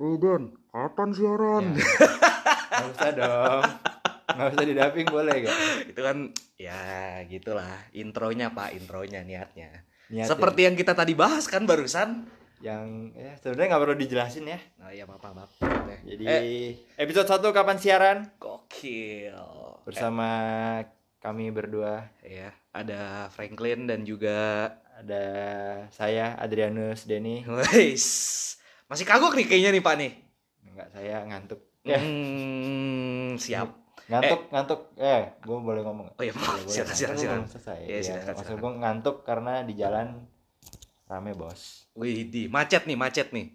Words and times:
Eh 0.00 0.16
kapan 0.72 1.08
siaran? 1.12 1.64
Ya. 1.76 1.84
Nggak 2.72 2.88
usah 2.96 3.10
dong. 3.12 3.62
Nggak 4.32 4.48
usah 4.56 4.64
didaping 4.64 5.06
boleh 5.12 5.36
gak? 5.44 5.58
itu 5.92 6.00
kan 6.00 6.16
ya 6.56 6.80
gitulah 7.28 7.74
intronya 7.92 8.54
pak 8.54 8.72
intronya 8.72 9.20
niatnya 9.26 9.84
Niatnya. 10.08 10.24
seperti 10.24 10.60
yang 10.64 10.76
kita 10.78 10.96
tadi 10.96 11.12
bahas 11.12 11.44
kan 11.50 11.66
barusan 11.68 12.24
yang 12.62 13.10
ya 13.18 13.34
sebenarnya 13.42 13.74
nggak 13.74 13.82
perlu 13.82 13.96
dijelasin 13.98 14.46
ya. 14.46 14.58
nah 14.78 14.88
iya 14.94 15.04
apa 15.04 15.18
apa 15.18 15.44
Jadi 16.06 16.24
eh, 16.24 16.78
episode 16.96 17.26
1 17.26 17.42
kapan 17.50 17.76
siaran 17.82 18.18
gokil 18.38 19.34
bersama 19.82 20.28
kami 21.18 21.50
berdua 21.50 22.06
eh, 22.22 22.46
ya 22.46 22.50
ada 22.70 23.26
Franklin 23.34 23.90
dan 23.90 24.06
juga 24.06 24.70
ada 24.96 25.24
saya 25.90 26.38
Adrianus 26.38 27.04
Denny. 27.04 27.42
Weis 27.44 28.06
masih 28.92 29.02
kagok 29.02 29.32
nih 29.32 29.46
kayaknya 29.46 29.70
nih 29.70 29.80
pak 29.80 29.94
nih 29.96 30.12
Enggak 30.64 30.88
saya 30.90 31.16
ngantuk. 31.22 31.60
Ya, 31.82 31.96
hmm, 31.96 33.36
siap 33.36 33.68
ngantuk 34.04 34.40
ngantuk. 34.48 34.80
Eh, 34.94 35.32
gue 35.38 35.58
boleh 35.58 35.80
ngomong. 35.80 36.12
oh 36.12 36.22
iya 36.22 36.30
Boleh, 36.30 36.38
Pak. 36.38 36.54
boleh. 36.60 36.68
silakan 36.70 36.86
Kan 36.86 36.96
silakan 36.96 37.16
silakan 37.18 37.44
selesai. 37.46 37.78
Iya, 37.78 37.88
Iya, 37.88 38.00
silakan, 38.02 38.34
maksud 38.34 38.56
gue 38.56 38.72
ngantuk 38.78 39.16
karena 39.22 39.52
di 39.62 39.74
jalan 39.74 40.08
rame 41.04 41.32
bos. 41.32 41.88
wih 41.92 42.24
di 42.24 42.46
macet 42.46 42.84
nih 42.84 42.94
macet 42.94 43.28
nih 43.30 43.48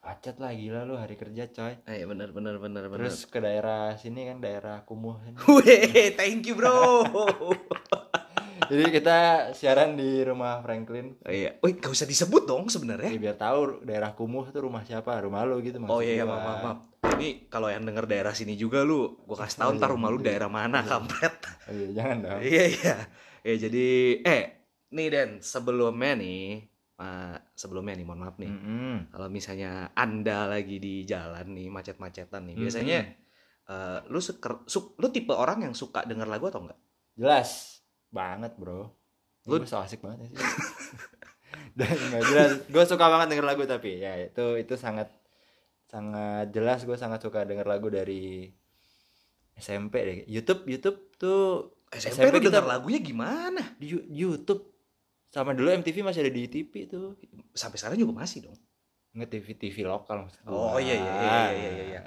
Macet 0.00 0.36
lah 0.36 0.52
gila 0.52 0.84
lu 0.84 0.94
hari 0.94 1.14
kerja 1.14 1.48
coy. 1.48 1.80
eh 1.82 2.04
bener 2.04 2.28
bener 2.28 2.58
bener 2.58 2.84
bener 2.84 3.08
Terus 3.08 3.24
ke 3.24 3.38
daerah 3.38 3.94
sini 3.94 4.28
kan 4.28 4.38
daerah 4.38 4.82
Kumuh. 4.82 5.16
Wih, 5.48 6.12
thank 6.12 6.44
you 6.44 6.54
bro. 6.54 7.02
Jadi 8.64 8.84
kita 8.90 9.16
siaran 9.52 9.94
di 9.94 10.22
rumah 10.22 10.60
Franklin. 10.60 11.18
Oh, 11.20 11.30
iya. 11.30 11.58
Wih, 11.60 11.76
gak 11.76 11.90
usah 11.90 12.04
disebut 12.04 12.44
dong 12.44 12.64
Ya, 12.64 12.72
sebenarnya. 12.72 13.10
biar 13.14 13.36
tahu 13.36 13.82
daerah 13.82 14.14
Kumuh 14.14 14.48
itu 14.48 14.58
rumah 14.58 14.82
siapa, 14.82 15.18
rumah 15.20 15.42
lu 15.44 15.60
gitu 15.60 15.78
Oh 15.84 16.00
iya, 16.00 16.18
iya 16.18 16.24
gua. 16.24 16.38
maaf, 16.38 16.44
maaf, 16.44 16.60
maaf. 16.62 16.78
Ini 17.14 17.46
kalau 17.46 17.68
yang 17.68 17.84
denger 17.84 18.04
daerah 18.04 18.32
sini 18.32 18.54
juga 18.54 18.80
lu, 18.80 19.20
gua 19.22 19.44
kasih 19.44 19.58
tahu 19.60 19.70
Oh, 19.70 19.76
ntar 19.76 19.90
iya. 19.90 19.94
rumah 19.94 20.08
lu 20.08 20.18
daerah 20.18 20.48
mana, 20.48 20.80
kampret. 20.82 21.34
Oh, 21.68 21.72
iya, 21.74 21.88
jangan 21.92 22.16
dong. 22.20 22.40
Iya, 22.40 22.64
iya. 22.70 22.96
Ya 23.44 23.54
jadi, 23.60 23.86
eh, 24.24 24.42
nih 24.90 25.06
Den, 25.08 25.30
sebelumnya 25.38 26.12
nih, 26.16 26.64
ah, 26.96 27.36
sebelumnya 27.52 27.92
nih, 27.94 28.06
mohon 28.08 28.20
maaf 28.24 28.36
nih. 28.40 28.48
Mm-mm. 28.48 28.96
Kalau 29.12 29.28
misalnya 29.28 29.92
Anda 29.92 30.48
lagi 30.48 30.80
di 30.80 31.04
jalan 31.04 31.52
nih, 31.52 31.68
macet-macetan 31.68 32.48
nih, 32.48 32.56
biasanya 32.56 32.98
eh, 33.64 33.98
lu 34.08 34.20
suka, 34.20 34.64
su- 34.64 34.96
lu 34.96 35.08
tipe 35.08 35.32
orang 35.32 35.64
yang 35.64 35.74
suka 35.76 36.04
denger 36.04 36.24
lagu 36.24 36.48
atau 36.48 36.64
enggak? 36.64 36.80
Jelas 37.14 37.73
banget, 38.14 38.54
Bro. 38.54 38.94
Lu- 39.44 39.58
Lu 39.58 39.66
so 39.66 39.76
asik 39.76 40.00
banget 40.00 40.24
ya 40.24 40.28
sih. 40.30 40.38
Dan 41.78 41.90
nggak 41.90 42.22
jelas. 42.24 42.50
Gue 42.66 42.84
suka 42.84 43.04
banget 43.04 43.26
denger 43.28 43.44
lagu 43.44 43.62
tapi 43.64 43.98
ya 43.98 44.14
itu 44.16 44.56
itu 44.56 44.74
sangat 44.74 45.10
sangat 45.84 46.48
jelas 46.50 46.82
gue 46.82 46.94
sangat 46.94 47.18
suka 47.18 47.42
denger 47.42 47.66
lagu 47.66 47.86
dari 47.86 48.48
SMP 49.52 49.94
deh. 50.00 50.16
YouTube 50.26 50.64
YouTube 50.64 50.98
tuh 51.14 51.74
SMP, 51.90 52.26
lu 52.26 52.40
kita 52.40 52.58
denger 52.58 52.66
lagunya 52.68 52.98
gimana? 52.98 53.62
di 53.76 53.86
YouTube 54.08 54.66
sama 55.28 55.50
dulu 55.50 55.70
MTV 55.70 56.02
masih 56.02 56.22
ada 56.22 56.32
di 56.32 56.46
TV 56.46 56.86
tuh. 56.86 57.14
Sampai 57.52 57.78
sekarang 57.78 57.98
juga 57.98 58.14
masih 58.16 58.46
dong. 58.46 58.58
Nge 59.14 59.26
TV 59.28 59.46
TV 59.54 59.76
lokal 59.82 60.26
maksud 60.26 60.42
Oh, 60.46 60.74
gua. 60.74 60.82
iya, 60.82 60.94
iya, 60.94 61.12
iya, 61.14 61.38
iya, 61.52 61.70
iya, 61.86 62.00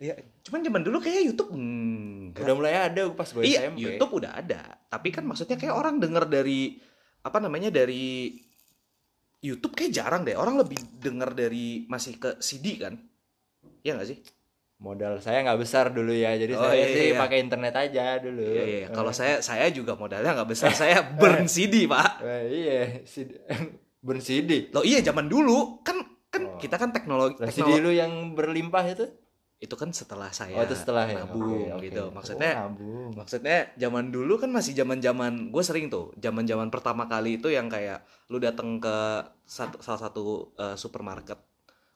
iya. 0.00 0.16
Ya, 0.16 0.24
cuman 0.48 0.64
zaman 0.64 0.80
dulu 0.80 0.96
kayak 0.98 1.28
YouTube 1.28 1.52
enggak. 1.52 2.40
Udah 2.40 2.54
mulai 2.56 2.74
ada 2.88 3.02
pas 3.12 3.28
gue 3.28 3.44
iya, 3.44 3.68
SMP. 3.68 3.84
YouTube 3.84 4.12
udah 4.16 4.32
ada. 4.32 4.62
Tapi 4.88 5.08
kan 5.12 5.28
maksudnya 5.28 5.60
kayak 5.60 5.76
orang 5.76 6.00
denger 6.00 6.24
dari 6.24 6.80
apa 7.20 7.36
namanya 7.36 7.68
dari 7.68 8.32
YouTube 9.40 9.76
kayak 9.76 9.92
jarang 9.92 10.24
deh. 10.24 10.36
Orang 10.36 10.56
lebih 10.56 10.80
denger 11.00 11.36
dari 11.36 11.84
masih 11.84 12.16
ke 12.16 12.40
CD 12.40 12.80
kan? 12.80 12.96
Iya 13.84 14.00
gak 14.00 14.08
sih? 14.08 14.18
Modal 14.80 15.20
saya 15.20 15.44
nggak 15.44 15.60
besar 15.60 15.92
dulu 15.92 16.08
ya, 16.08 16.32
jadi 16.40 16.56
Oh, 16.56 16.64
saya 16.64 16.80
iya, 16.80 16.88
sih 16.88 17.06
iya. 17.12 17.20
pakai 17.20 17.38
internet 17.44 17.74
aja 17.76 18.16
dulu. 18.16 18.40
Iya, 18.40 18.64
iya. 18.64 18.86
Kalau 18.88 19.12
saya 19.12 19.44
saya 19.44 19.68
juga 19.68 19.92
modalnya 19.92 20.32
nggak 20.32 20.48
besar. 20.48 20.72
Saya 20.72 21.04
burn 21.20 21.44
CD, 21.44 21.84
Pak. 21.84 22.24
Wah, 22.24 22.48
iya, 22.48 23.04
CD, 23.04 23.36
burn 24.04 24.24
CD. 24.24 24.72
Loh 24.72 24.80
iya 24.80 25.04
zaman 25.04 25.28
dulu 25.28 25.84
kan 25.84 26.00
kan 26.32 26.42
Oh. 26.46 26.56
kita 26.56 26.80
kan 26.80 26.94
teknologi, 26.96 27.36
Lah, 27.42 27.52
CD 27.52 27.60
teknologi 27.68 27.84
lu 27.84 27.90
yang 27.92 28.12
berlimpah 28.32 28.84
itu? 28.88 29.04
Itu 29.60 29.74
kan 29.76 29.92
setelah 29.92 30.32
saya 30.32 30.56
oh, 30.56 30.64
itu 30.64 30.72
setelah 30.72 31.04
ya. 31.04 31.20
nabung 31.20 31.44
Oke, 31.46 31.68
oke. 31.70 31.84
gitu. 31.84 32.04
Maksudnya 32.10 32.52
Oh, 32.56 32.60
nabung. 32.66 33.12
Maksudnya 33.12 33.58
zaman 33.76 34.08
dulu 34.08 34.34
kan 34.34 34.48
masih 34.48 34.72
zaman-zaman 34.72 35.52
gue 35.52 35.62
sering 35.62 35.86
tuh, 35.86 36.16
zaman-zaman 36.16 36.72
pertama 36.72 37.04
kali 37.04 37.36
itu 37.36 37.48
yang 37.48 37.68
kayak 37.68 38.00
lu 38.26 38.40
datang 38.40 38.80
ke 38.80 38.96
satu, 39.44 39.76
salah 39.78 40.00
satu 40.00 40.22
eh, 40.56 40.74
supermarket. 40.74 41.36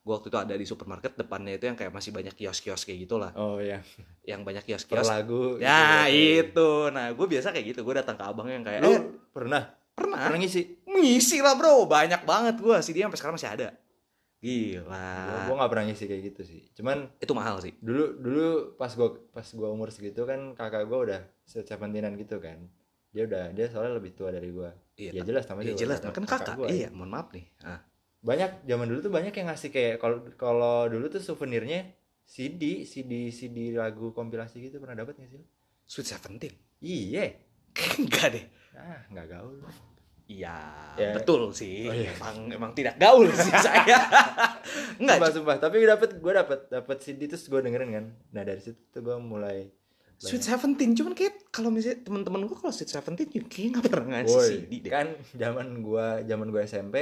Gue 0.04 0.12
waktu 0.12 0.28
itu 0.28 0.36
ada 0.36 0.52
di 0.52 0.68
supermarket 0.68 1.16
depannya 1.16 1.56
itu 1.56 1.64
yang 1.64 1.74
kayak 1.74 1.88
masih 1.88 2.12
banyak 2.12 2.36
kios-kios 2.36 2.84
kayak 2.84 3.08
gitulah, 3.08 3.32
Oh 3.32 3.56
iya, 3.56 3.80
yang 4.22 4.44
banyak 4.44 4.60
kios-kios. 4.62 5.08
lagu. 5.08 5.56
Ya 5.56 6.04
gitu. 6.04 6.52
itu, 6.52 6.70
nah 6.92 7.08
gue 7.08 7.24
biasa 7.26 7.48
kayak 7.48 7.72
gitu, 7.72 7.80
gue 7.80 7.94
datang 7.96 8.12
ke 8.12 8.24
abang 8.28 8.44
yang 8.44 8.60
kayak, 8.60 8.84
Lu 8.84 8.92
eh, 8.92 9.00
pernah? 9.32 9.64
pernah 9.96 10.28
Pernah 10.28 10.36
ngisi? 10.36 10.84
ngisi 10.84 11.40
lah 11.40 11.56
bro, 11.56 11.88
banyak 11.88 12.28
banget 12.28 12.60
gue, 12.60 12.76
CD 12.84 13.00
sampai 13.00 13.16
sekarang 13.16 13.36
masih 13.40 13.48
ada. 13.48 13.68
Gila, 14.44 15.48
gua 15.48 15.54
gak 15.56 15.70
pernah 15.72 15.84
ngisi 15.88 16.04
kayak 16.04 16.22
gitu 16.28 16.42
sih. 16.44 16.60
Cuman 16.76 17.08
itu 17.16 17.32
mahal 17.32 17.56
sih. 17.58 17.72
dulu 17.80 18.20
dulu 18.20 18.46
pas 18.76 18.92
gua 18.92 19.16
pas 19.32 19.46
gua 19.50 19.72
umur 19.72 19.88
segitu 19.88 20.22
kan 20.22 20.52
kakak 20.52 20.84
gua 20.84 20.98
udah 21.02 21.20
seventeenan 21.44 22.12
gitu 22.14 22.36
kan. 22.38 22.60
Dia 23.08 23.24
udah 23.24 23.56
dia 23.56 23.72
soalnya 23.72 23.96
lebih 23.96 24.12
tua 24.12 24.28
dari 24.28 24.52
gua. 24.52 24.68
Iya, 24.94 25.10
Ya 25.10 25.22
jelas 25.24 25.48
namanya 25.48 25.72
Iya 25.72 25.80
jelas, 25.80 25.98
kan 26.04 26.24
kakak. 26.24 26.54
gua. 26.54 26.68
Iya, 26.68 26.92
mohon 26.92 27.08
maaf 27.08 27.32
nih. 27.32 27.48
Ah. 27.64 27.80
banyak 28.20 28.64
zaman 28.64 28.88
dulu 28.88 29.00
tuh 29.00 29.12
banyak 29.12 29.36
yang 29.36 29.52
ngasih 29.52 29.68
kayak 29.68 30.00
kalau 30.00 30.16
kalau 30.34 30.88
dulu 30.88 31.12
tuh 31.12 31.20
souvenirnya 31.20 31.92
CD 32.24 32.88
CD 32.88 33.28
CD 33.28 33.76
lagu 33.76 34.12
kompilasi 34.12 34.64
gitu 34.64 34.80
pernah 34.80 34.96
dapat 34.96 35.20
nggak 35.20 35.28
sih? 35.30 35.44
Sweet 35.84 36.08
Seventeen? 36.08 36.54
iya 36.80 37.36
Enggak 38.00 38.32
deh. 38.32 38.44
ah 38.74 39.04
nggak 39.12 39.26
gaul 39.28 39.60
Iya, 40.24 40.56
Ya. 40.94 41.12
betul 41.12 41.52
sih. 41.52 41.84
Oh, 41.84 41.92
iya. 41.92 42.12
Emang 42.14 42.36
emang 42.48 42.70
tidak 42.72 42.96
gaul 42.96 43.28
sih 43.28 43.52
saya. 43.60 43.98
Enggak, 44.96 45.16
sumpah 45.18 45.30
sumpah 45.30 45.56
tapi 45.58 45.74
gue 45.76 45.86
dapet 45.86 46.10
gue 46.16 46.32
dapet 46.32 46.60
dapet 46.66 46.96
CD 46.98 47.26
terus 47.26 47.44
gue 47.44 47.58
dengerin 47.58 47.90
kan 47.92 48.04
nah 48.30 48.42
dari 48.42 48.58
situ 48.58 48.80
tuh 48.88 49.00
gue 49.02 49.16
mulai 49.16 49.68
Sweet 50.16 50.40
Seventeen 50.42 50.94
cuman 50.94 51.12
kayak 51.12 51.50
kalau 51.50 51.68
misalnya 51.68 52.00
teman-teman 52.00 52.46
gua 52.46 52.56
kalau 52.56 52.72
Sweet 52.72 52.88
Seventeen 52.88 53.28
juga 53.28 53.46
kayak 53.46 53.68
nggak 53.74 53.84
pernah 53.84 54.08
ngasih 54.14 54.32
Woi, 54.32 54.48
CD 54.48 54.72
deh. 54.78 54.88
kan 54.88 55.06
zaman 55.34 55.66
gua 55.82 56.06
zaman 56.22 56.46
gua 56.48 56.60
SMP 56.62 56.96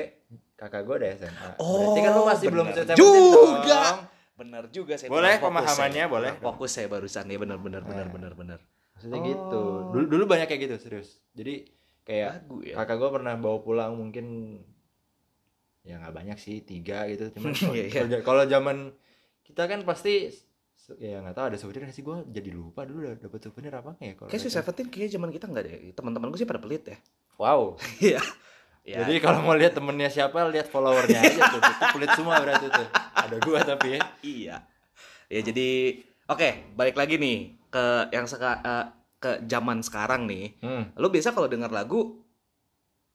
kakak 0.53 0.83
gua 0.83 0.97
ada 0.97 1.13
SMA 1.15 1.49
Oh, 1.57 1.71
berarti 1.93 2.01
kan 2.01 2.11
lu 2.11 2.23
masih 2.25 2.47
belum 2.49 2.67
benar 2.67 2.83
SMA 2.83 2.97
juga. 2.97 3.79
dong. 3.85 3.99
Benar 4.35 4.65
juga 4.69 4.95
saya. 4.97 5.09
Boleh, 5.09 5.37
pemahamannya, 5.37 6.03
saya. 6.03 6.11
boleh. 6.11 6.31
Fokus 6.41 6.71
saya 6.73 6.89
barusan 6.89 7.25
ya 7.25 7.37
benar 7.37 7.59
benar 7.59 7.83
benar 7.85 8.07
Nah. 8.09 8.11
benar 8.11 8.33
benar. 8.35 8.59
maksudnya 8.93 9.15
Oh. 9.15 9.27
gitu 9.29 9.63
dulu 9.91 10.05
dulu 10.09 10.25
banyak 10.27 10.47
kayak 10.47 10.63
gitu 10.65 10.77
serius 10.81 11.21
jadi 11.31 11.67
kayak 12.03 12.43
Lagu 12.43 12.57
ya. 12.61 12.75
kakak 12.77 12.97
gua 12.97 13.11
pernah 13.13 13.35
bawa 13.35 13.59
pulang 13.59 13.93
mungkin 13.93 14.59
ya 15.83 15.99
nggak 15.99 16.13
banyak 16.13 16.37
sih 16.37 16.63
tiga 16.63 17.07
gitu 17.07 17.31
cuman 17.35 17.51
kalau- 17.53 17.75
Iya, 17.79 17.85
iya. 17.89 18.19
kalau- 18.21 18.47
zaman 18.47 18.95
kita 19.43 19.63
kan 19.65 19.83
pasti 19.83 20.31
ya 20.99 21.19
nggak 21.19 21.33
tahu 21.33 21.47
ada 21.47 21.57
souvenir 21.57 21.83
nggak 21.85 21.95
sih 21.95 22.03
gua 22.03 22.23
jadi 22.25 22.51
lupa 22.51 22.83
dulu 22.83 23.07
dapet 23.13 23.39
souvenir 23.41 23.71
apa 23.73 23.95
nggak 23.95 24.03
ya 24.05 24.15
kalau 24.17 24.29
Kayak. 24.29 24.51
Seventeen 24.53 24.89
kayak 24.89 25.11
zaman 25.11 25.31
kita 25.31 25.47
enggak 25.47 25.65
deh. 25.65 25.91
Teman-teman 25.93 26.27
gua 26.29 26.37
sih 26.37 26.45
pada 26.45 26.59
pelit 26.59 26.83
ya. 26.85 26.99
wow 27.37 27.75
Iya. 28.03 28.23
Ya. 28.83 28.99
jadi 29.01 29.23
kalau 29.23 29.39
mau 29.41 29.55
lihat 29.55 29.73
temennya 29.73 30.11
siapa 30.11 30.43
lihat 30.45 30.67
followernya 30.67 31.15
aja 31.17 31.43
tuh 31.49 31.61
itu 31.61 31.85
pelit 31.93 32.11
semua 32.13 32.35
berarti 32.37 32.67
tuh 32.67 32.87
ada 33.15 33.37
gua 33.39 33.63
tapi 33.63 33.95
ya 33.95 34.01
Iya. 34.21 34.57
Ya 35.29 35.41
jadi 35.41 35.69
oke, 36.25 36.49
balik 36.75 36.93
lagi 36.93 37.15
nih 37.15 37.37
ke 37.67 37.85
yang 38.11 38.27
seka, 38.27 38.59
eh, 38.59 38.87
ke 39.23 39.47
zaman 39.47 39.87
sekarang 39.87 40.27
nih. 40.27 40.59
hmm. 40.59 40.99
Lu 40.99 41.07
biasa 41.15 41.31
kalau 41.31 41.47
denger 41.47 41.71
lagu 41.71 42.19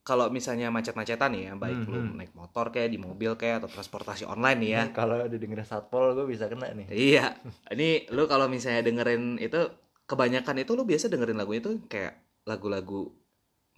kalau 0.08 0.32
misalnya 0.32 0.72
macet-macetan 0.72 1.36
nih 1.36 1.52
ya, 1.52 1.54
baik 1.60 1.84
Hmm, 1.84 1.92
lu 1.92 2.00
hmm. 2.00 2.16
naik 2.16 2.32
motor 2.32 2.72
kayak 2.72 2.96
di 2.96 3.00
mobil 3.04 3.36
kayak 3.36 3.60
atau 3.60 3.68
transportasi 3.68 4.24
online 4.24 4.60
nih 4.64 4.72
ya. 4.72 4.84
Ini 4.88 4.96
kalau 4.96 5.20
didengerin 5.28 5.68
satpol 5.68 6.16
gue 6.16 6.24
bisa 6.32 6.48
kena 6.48 6.72
nih. 6.72 6.88
Iya. 6.88 7.36
Ini 7.76 8.08
lu 8.16 8.24
kalau 8.32 8.48
misalnya 8.48 8.88
dengerin 8.88 9.36
itu 9.36 9.68
kebanyakan 10.08 10.64
itu 10.64 10.72
lu 10.80 10.88
biasa 10.88 11.12
dengerin 11.12 11.36
lagu 11.36 11.52
itu 11.52 11.84
kayak 11.92 12.24
lagu-lagu 12.48 13.12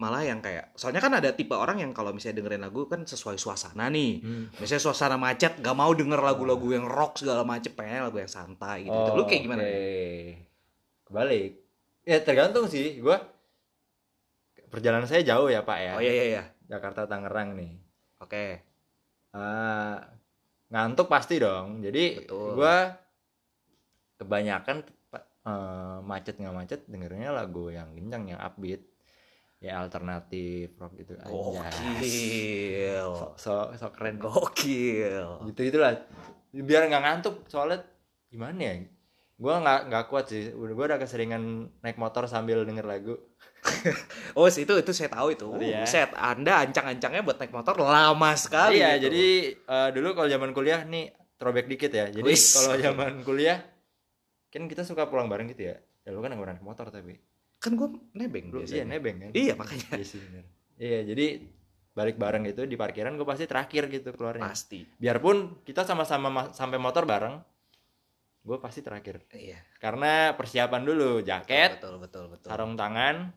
malah 0.00 0.24
yang 0.24 0.40
kayak 0.40 0.72
soalnya 0.80 1.02
kan 1.04 1.12
ada 1.12 1.36
tipe 1.36 1.52
orang 1.52 1.82
yang 1.82 1.92
kalau 1.92 2.14
misalnya 2.14 2.40
dengerin 2.40 2.62
lagu 2.62 2.86
kan 2.86 3.02
sesuai 3.02 3.34
suasana 3.34 3.90
nih. 3.90 4.22
Hmm. 4.22 4.54
Misalnya 4.62 4.86
suasana 4.86 5.18
macet 5.18 5.58
gak 5.58 5.74
mau 5.74 5.90
denger 5.90 6.22
lagu-lagu 6.22 6.70
yang 6.70 6.86
rock 6.86 7.18
segala 7.18 7.42
macem 7.42 7.74
pengen 7.74 8.06
lagu 8.06 8.22
yang 8.22 8.30
santai 8.30 8.86
gitu. 8.86 9.18
lu 9.18 9.26
kayak 9.26 9.42
gimana? 9.44 9.60
Oh, 9.60 9.66
oke. 9.66 9.82
Kebalik. 11.10 11.69
Ya 12.10 12.18
tergantung 12.18 12.66
sih. 12.66 12.98
Gue 12.98 13.14
perjalanan 14.66 15.06
saya 15.06 15.22
jauh 15.22 15.46
ya 15.46 15.62
Pak 15.62 15.78
ya. 15.78 15.92
Oh 15.94 16.02
iya 16.02 16.12
iya 16.12 16.26
iya. 16.26 16.44
Jakarta 16.66 17.06
Tangerang 17.06 17.54
nih. 17.54 17.78
Oke. 18.18 18.66
Ah, 19.30 20.10
ngantuk 20.74 21.06
pasti 21.06 21.38
dong. 21.38 21.78
Jadi 21.78 22.26
gue 22.26 22.76
kebanyakan 24.18 24.82
eh, 25.46 25.98
macet 26.02 26.34
nggak 26.42 26.56
macet 26.58 26.80
dengernya 26.90 27.30
lagu 27.30 27.70
yang 27.70 27.94
kencang 27.94 28.34
yang 28.34 28.42
upbeat 28.42 28.82
ya 29.62 29.78
alternatif 29.78 30.74
rock 30.82 30.98
gitu. 30.98 31.14
Gokil. 31.14 33.06
so, 33.14 33.26
so, 33.38 33.52
so 33.78 33.86
keren 33.94 34.18
Gokil. 34.18 35.46
gitu 35.46 35.60
itulah 35.62 35.94
biar 36.50 36.90
nggak 36.90 37.04
ngantuk 37.06 37.46
soalnya 37.46 37.86
gimana 38.26 38.58
ya 38.58 38.74
gue 39.40 39.54
nggak 39.56 39.80
nggak 39.88 40.04
kuat 40.06 40.24
sih 40.28 40.52
udah 40.52 40.74
gue 40.74 40.84
udah 40.86 40.98
keseringan 40.98 41.42
naik 41.80 41.96
motor 41.96 42.28
sambil 42.28 42.60
denger 42.62 42.84
lagu 42.84 43.16
Oh 44.36 44.46
itu 44.46 44.64
itu 44.64 44.92
saya 44.92 45.08
tahu 45.10 45.32
itu. 45.32 45.44
Iya. 45.58 45.84
Set 45.84 46.12
Anda 46.14 46.64
ancang-ancangnya 46.64 47.20
buat 47.20 47.36
naik 47.36 47.50
motor 47.50 47.76
lama 47.76 48.32
sekali. 48.34 48.78
iya 48.78 48.96
gitu. 48.96 49.08
jadi 49.08 49.24
eh, 49.54 49.88
dulu 49.90 50.08
kalau 50.14 50.28
zaman 50.28 50.50
kuliah 50.50 50.80
nih 50.82 51.08
throwback 51.36 51.66
dikit 51.66 51.88
ya 51.90 52.08
jadi 52.08 52.24
kalau 52.28 52.74
zaman 52.86 53.12
kuliah 53.20 53.58
kan 54.48 54.64
kita 54.64 54.82
suka 54.82 55.06
pulang 55.06 55.26
bareng 55.26 55.48
gitu 55.48 55.66
ya 55.66 55.76
ya 56.00 56.10
lu 56.10 56.20
kan 56.20 56.32
nggak 56.32 56.56
naik 56.56 56.64
motor 56.64 56.88
tapi 56.88 57.16
kan 57.56 57.76
gue 57.76 57.88
nebeng 58.14 58.48
lu 58.48 58.60
biasanya. 58.60 58.76
iya 58.76 58.84
nebeng 58.86 59.16
kan 59.18 59.30
Iya 59.32 59.52
makanya 59.54 59.88
iya 59.94 60.04
sih 60.04 60.18
bener 60.18 60.44
iya 60.76 61.00
jadi 61.02 61.26
balik 61.90 62.16
bareng 62.16 62.44
gitu 62.46 62.64
di 62.64 62.74
parkiran 62.74 63.12
gue 63.14 63.24
pasti 63.24 63.44
terakhir 63.44 63.88
gitu 63.88 64.12
keluarnya 64.12 64.44
pasti. 64.46 64.84
biarpun 64.96 65.60
kita 65.62 65.82
sama-sama 65.82 66.28
ma- 66.28 66.50
sampai 66.50 66.76
motor 66.76 67.04
bareng 67.04 67.40
gue 68.40 68.56
pasti 68.56 68.80
terakhir 68.80 69.20
Iya. 69.28 69.60
karena 69.76 70.32
persiapan 70.32 70.82
dulu 70.82 71.20
jaket 71.20 71.76
Betul 71.76 71.96
betul 71.98 72.24
betul. 72.28 72.48
sarung 72.48 72.72
tangan 72.72 73.30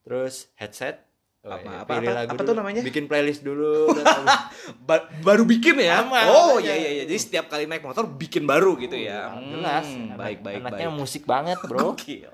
terus 0.00 0.48
headset 0.54 1.08
Apa- 1.40 1.56
iya, 1.58 1.72
apa- 1.78 1.94
apa- 1.96 2.12
lagu 2.14 2.28
apa 2.28 2.36
dulu. 2.36 2.44
tuh 2.44 2.54
namanya? 2.54 2.82
bikin 2.84 3.04
playlist 3.06 3.40
dulu. 3.40 3.88
Ba- 4.84 5.08
baru 5.24 5.48
bikin 5.48 5.72
ya? 5.74 6.04
Sama, 6.04 6.28
oh 6.28 6.60
iya 6.60 6.76
iya 6.76 6.90
iya. 6.92 7.04
Jadi 7.08 7.16
setiap 7.18 7.48
kali 7.48 7.64
naik 7.64 7.80
motor 7.80 8.04
bikin 8.06 8.44
baru 8.44 8.76
gitu 8.76 8.92
ya. 8.92 9.32
Hmm, 9.32 9.48
jelas 9.50 9.88
Hmm, 9.88 10.04
Anak- 10.06 10.18
baik 10.20 10.38
baik 10.42 10.60
anaknya 10.60 10.88
baik. 10.88 11.00
musik 11.00 11.24
banget 11.24 11.56
bro 11.62 11.80
Gokil. 11.96 12.28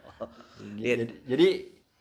Jadi, 0.77 1.23
jadi 1.23 1.49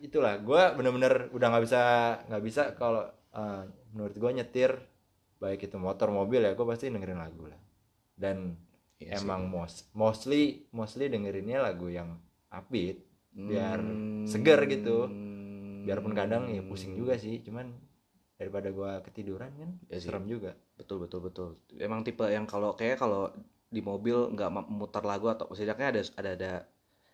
itulah 0.02 0.34
gue 0.36 0.62
bener-bener 0.74 1.30
udah 1.30 1.48
nggak 1.48 1.64
bisa 1.64 1.82
nggak 2.26 2.44
bisa 2.44 2.62
kalau 2.74 3.06
eh, 3.32 3.62
menurut 3.92 4.16
gue 4.16 4.32
nyetir 4.34 4.72
baik 5.38 5.62
itu 5.62 5.78
motor 5.78 6.10
mobil 6.10 6.42
ya 6.42 6.52
gue 6.52 6.66
pasti 6.66 6.90
dengerin 6.90 7.18
lagu 7.18 7.46
lah 7.46 7.62
dan 8.16 8.58
Iya 8.98 9.16
sih. 9.16 9.22
emang 9.22 9.48
most, 9.48 9.92
mostly 9.92 10.44
mostly 10.72 11.06
dengerinnya 11.06 11.60
lagu 11.60 11.88
yang 11.88 12.16
upbeat 12.50 13.04
biar 13.30 13.78
Hmm. 13.78 14.24
seger 14.24 14.60
gitu. 14.66 15.12
biarpun 15.84 16.12
kadang 16.12 16.50
ya 16.50 16.62
pusing 16.62 16.96
juga 16.96 17.14
sih 17.16 17.40
cuman 17.40 17.70
daripada 18.36 18.68
gua 18.70 19.00
ketiduran 19.00 19.54
kan 19.54 19.70
Ya 19.86 19.96
sih. 19.96 20.10
serem 20.10 20.26
juga 20.26 20.58
betul 20.74 20.98
betul 21.00 21.22
betul 21.22 21.48
emang 21.76 22.02
tipe 22.02 22.26
yang 22.26 22.44
kalau 22.44 22.74
kayak 22.74 22.98
kalau 22.98 23.30
di 23.68 23.80
mobil 23.80 24.34
nggak 24.34 24.50
muter 24.66 25.04
lagu 25.04 25.30
atau 25.30 25.46
setidaknya 25.48 25.88
ada 25.88 26.02
ada 26.16 26.32
ada 26.34 26.52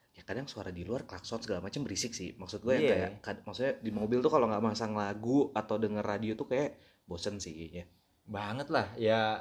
ya 0.10 0.24
kadang 0.24 0.46
suara 0.46 0.70
di 0.70 0.82
luar 0.82 1.04
klakson 1.04 1.40
segala 1.40 1.60
macam 1.60 1.84
berisik 1.84 2.12
sih 2.12 2.32
maksud 2.34 2.62
gue 2.62 2.74
yang 2.74 2.86
Iya. 2.86 2.92
kayak 2.94 3.12
kad- 3.20 3.44
maksudnya 3.44 3.74
di 3.78 3.92
mobil 3.92 4.20
tuh 4.20 4.30
kalau 4.30 4.48
nggak 4.48 4.64
masang 4.64 4.94
lagu 4.94 5.52
atau 5.52 5.76
denger 5.76 6.04
radio 6.04 6.32
tuh 6.34 6.48
kayak 6.48 6.72
bosen 7.04 7.38
sih 7.38 7.52
kayaknya 7.52 7.86
banget 8.24 8.68
lah 8.70 8.88
ya 8.96 9.36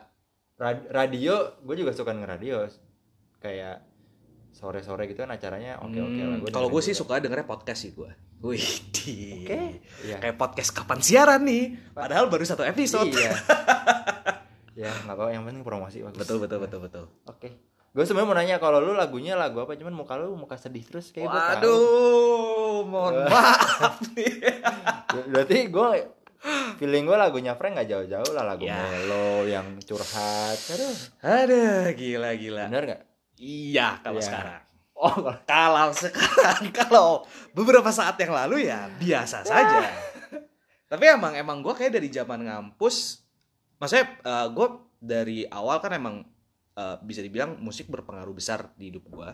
radio 0.90 1.34
gue 1.58 1.74
juga 1.74 1.90
suka 1.90 2.12
denger 2.12 2.30
radio. 2.30 2.56
Kayak 3.38 3.88
sore-sore 4.50 5.06
gitu 5.06 5.22
kan 5.22 5.30
acaranya 5.30 5.80
oke 5.80 5.94
oke 5.94 6.20
lah 6.20 6.36
Hmm, 6.36 6.52
kalau 6.52 6.68
gue 6.68 6.82
sih 6.82 6.92
juga. 6.92 7.00
suka 7.06 7.22
dengernya 7.22 7.46
podcast 7.46 7.80
sih 7.80 7.92
gue 7.92 8.10
wih 8.40 8.66
di. 8.90 9.14
Oke. 9.42 9.60
Iya. 10.02 10.16
Kayak 10.18 10.36
podcast 10.36 10.70
kapan 10.70 11.00
siaran 11.00 11.40
nih? 11.42 11.76
Padahal 11.90 12.26
baru 12.26 12.44
satu 12.44 12.62
episode. 12.62 13.08
Iya. 13.08 13.32
Ya 14.78 14.88
nggak 14.88 15.12
apa 15.12 15.28
yang 15.28 15.44
penting 15.44 15.60
promosi 15.60 16.00
bagus. 16.00 16.16
Betul 16.16 16.40
betul 16.40 16.56
betul 16.58 16.80
betul. 16.80 17.04
Oke. 17.28 17.52
Gue 17.92 18.04
sebenarnya 18.06 18.24
mau 18.24 18.36
nanya 18.38 18.56
kalau 18.56 18.80
lu 18.80 18.94
lagunya 18.94 19.36
lagu 19.36 19.60
apa 19.60 19.76
cuman 19.76 19.92
muka 19.92 20.16
lu 20.16 20.32
muka 20.32 20.56
sedih 20.56 20.80
terus 20.80 21.12
kayak 21.12 21.28
gue 21.28 21.36
waduh 21.36 22.80
mohon 22.88 23.28
maaf 23.28 24.00
nih. 24.16 24.40
Berarti 25.36 25.68
gue 25.68 25.88
feeling 26.76 27.04
gue 27.04 27.14
lagunya 27.14 27.52
Frank 27.52 27.74
nggak 27.74 27.88
jauh-jauh 27.88 28.32
lah 28.32 28.44
lagu 28.46 28.64
Ya. 28.64 28.80
melo 28.80 29.44
yang 29.44 29.76
curhat 29.80 30.56
aduh 30.56 30.96
Aduh, 31.20 31.92
gila 31.92 32.30
gila. 32.34 32.64
bener 32.66 32.84
nggak 32.86 33.02
Iya, 33.36 33.96
kalau 34.00 34.20
Iya. 34.20 34.26
sekarang. 34.26 34.60
oh 34.94 35.16
Kalau 35.42 35.88
sekarang, 35.96 36.62
kalau 36.84 37.08
beberapa 37.50 37.88
saat 37.88 38.16
yang 38.16 38.32
lalu 38.32 38.68
ya 38.68 38.84
biasa 38.94 39.40
saja. 39.42 39.88
Tapi 40.84 41.04
emang 41.06 41.32
emang 41.32 41.60
gue 41.60 41.72
kayak 41.72 41.94
dari 41.94 42.08
zaman 42.08 42.44
ngampus, 42.44 43.24
maksudnya 43.76 44.12
gue 44.46 44.66
dari 44.98 45.46
awal 45.46 45.80
kan 45.80 45.94
emang 45.94 46.20
eh, 46.70 46.96
bisa 47.00 47.20
dibilang 47.20 47.56
musik 47.56 47.88
berpengaruh 47.88 48.32
besar 48.32 48.76
di 48.76 48.88
hidup 48.88 49.08
gue. 49.08 49.28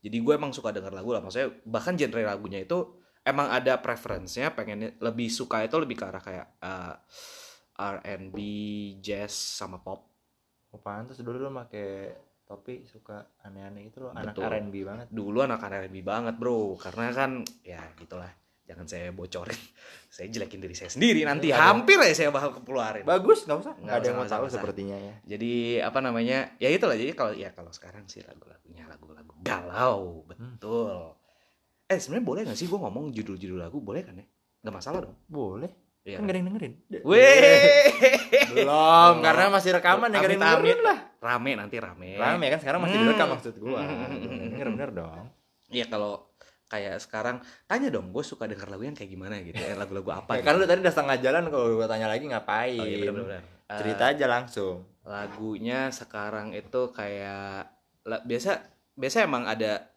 Jadi 0.00 0.16
gue 0.16 0.32
emang 0.32 0.50
suka 0.50 0.72
denger 0.72 0.88
lagu 0.90 1.12
lah, 1.12 1.20
maksudnya 1.20 1.52
bahkan 1.64 1.92
genre 1.92 2.24
lagunya 2.24 2.64
itu 2.64 2.96
emang 3.24 3.48
ada 3.52 3.76
preferensinya, 3.78 4.52
pengen 4.56 4.96
lebih 4.98 5.28
suka 5.28 5.64
itu 5.64 5.76
lebih 5.76 5.96
ke 5.96 6.04
arah 6.08 6.22
kayak 6.22 6.46
eh, 6.60 6.94
R&B, 7.80 8.36
jazz 9.00 9.32
sama 9.32 9.80
pop. 9.80 10.04
Oh, 10.70 10.78
pantas 10.78 11.18
dulu 11.18 11.40
lu 11.40 11.50
pakai 11.50 12.14
topi 12.46 12.86
suka 12.86 13.26
aneh-aneh 13.42 13.90
gitu 13.90 14.06
loh. 14.06 14.12
Anak. 14.14 14.36
R&B 14.38 14.74
banget. 14.86 15.06
Dulu 15.10 15.38
anak 15.42 15.62
R&B 15.66 15.96
banget 16.02 16.34
bro. 16.38 16.76
Karena 16.78 17.10
kan 17.10 17.42
ya 17.66 17.80
gitulah. 17.98 18.30
Jangan 18.70 18.86
saya 18.86 19.10
bocorin. 19.10 19.58
Saya 20.14 20.26
jelekin 20.26 20.58
diri 20.58 20.74
saya 20.74 20.90
sendiri 20.90 21.22
nanti. 21.22 21.54
Ada. 21.54 21.70
hampir 21.70 21.94
ya 21.94 22.10
saya 22.10 22.30
bakal 22.34 22.66
keluarin. 22.66 23.06
Bagus 23.06 23.46
nggak 23.46 23.58
usah. 23.62 23.74
Nggak 23.78 23.94
ada 23.94 24.06
yang 24.10 24.18
mau 24.18 24.26
tahu 24.26 24.46
sepertinya 24.50 24.98
ya. 24.98 25.14
Jadi 25.22 25.78
apa 25.78 26.02
namanya? 26.02 26.58
Ya 26.58 26.66
itulah. 26.66 26.98
Jadi 26.98 27.14
kalau 27.14 27.30
ya 27.30 27.54
kalau 27.54 27.70
sekarang 27.70 28.10
sih 28.10 28.18
lagu-lagunya 28.26 28.90
lagu-lagu 28.90 29.30
galau. 29.42 30.26
Betul 30.26 31.19
eh 31.90 31.98
sebenarnya 31.98 32.22
boleh 32.24 32.40
nggak 32.46 32.54
sih 32.56 32.66
gue 32.66 32.78
ngomong 32.78 33.10
judul-judul 33.10 33.58
lagu 33.58 33.78
boleh 33.78 34.02
kan 34.02 34.14
ya 34.14 34.26
nggak 34.62 34.72
masalah 34.72 34.98
dong 35.02 35.16
boleh 35.26 35.70
Iya 36.00 36.16
kan 36.16 36.22
kan? 36.22 36.24
gak 36.24 36.32
ada 36.32 36.38
yang 36.38 36.48
dengerin 36.48 36.72
Weh, 37.04 37.84
belum 38.50 39.14
karena 39.20 39.44
masih 39.52 39.70
rekaman 39.74 40.08
ya 40.08 40.16
gak 40.16 40.22
ada 40.22 40.32
yang 40.32 40.42
dengerin 40.42 40.80
lah 40.80 40.98
rame 41.20 41.50
nanti 41.52 41.76
rame. 41.76 42.10
rame 42.16 42.46
kan 42.48 42.58
sekarang 42.58 42.80
masih 42.80 42.96
Hmm. 42.96 43.04
direkam 43.04 43.28
maksud 43.28 43.54
gua 43.58 43.80
Hmm. 43.84 44.48
denger 44.48 44.68
bener 44.70 44.90
dong 44.94 45.26
Iya 45.68 45.86
kalau 45.86 46.30
kayak 46.66 46.98
sekarang 46.98 47.36
tanya 47.64 47.90
dong, 47.90 48.10
gue 48.10 48.22
suka 48.22 48.46
denger 48.46 48.66
lagu 48.66 48.82
yang 48.82 48.94
kayak 48.94 49.06
gimana 49.08 49.38
gitu, 49.38 49.58
ya, 49.58 49.74
lagu-lagu 49.74 50.06
apa? 50.08 50.34
ya, 50.34 50.38
gitu. 50.38 50.46
kan 50.46 50.54
lu 50.54 50.64
tadi 50.64 50.80
udah 50.80 50.94
setengah 50.94 51.16
jalan 51.20 51.42
kalau 51.46 51.66
gua 51.74 51.86
tanya 51.86 52.06
lagi 52.06 52.24
ngapain 52.24 52.78
Oh 52.78 52.86
iya 52.86 52.98
benar-benar. 53.04 53.42
cerita 53.68 54.04
aja 54.08 54.26
langsung 54.26 54.76
lagunya 55.04 55.90
sekarang 55.90 56.54
itu 56.54 56.80
kayak 56.90 57.70
biasa 58.02 58.50
biasa 58.94 59.16
emang 59.22 59.44
ada 59.44 59.89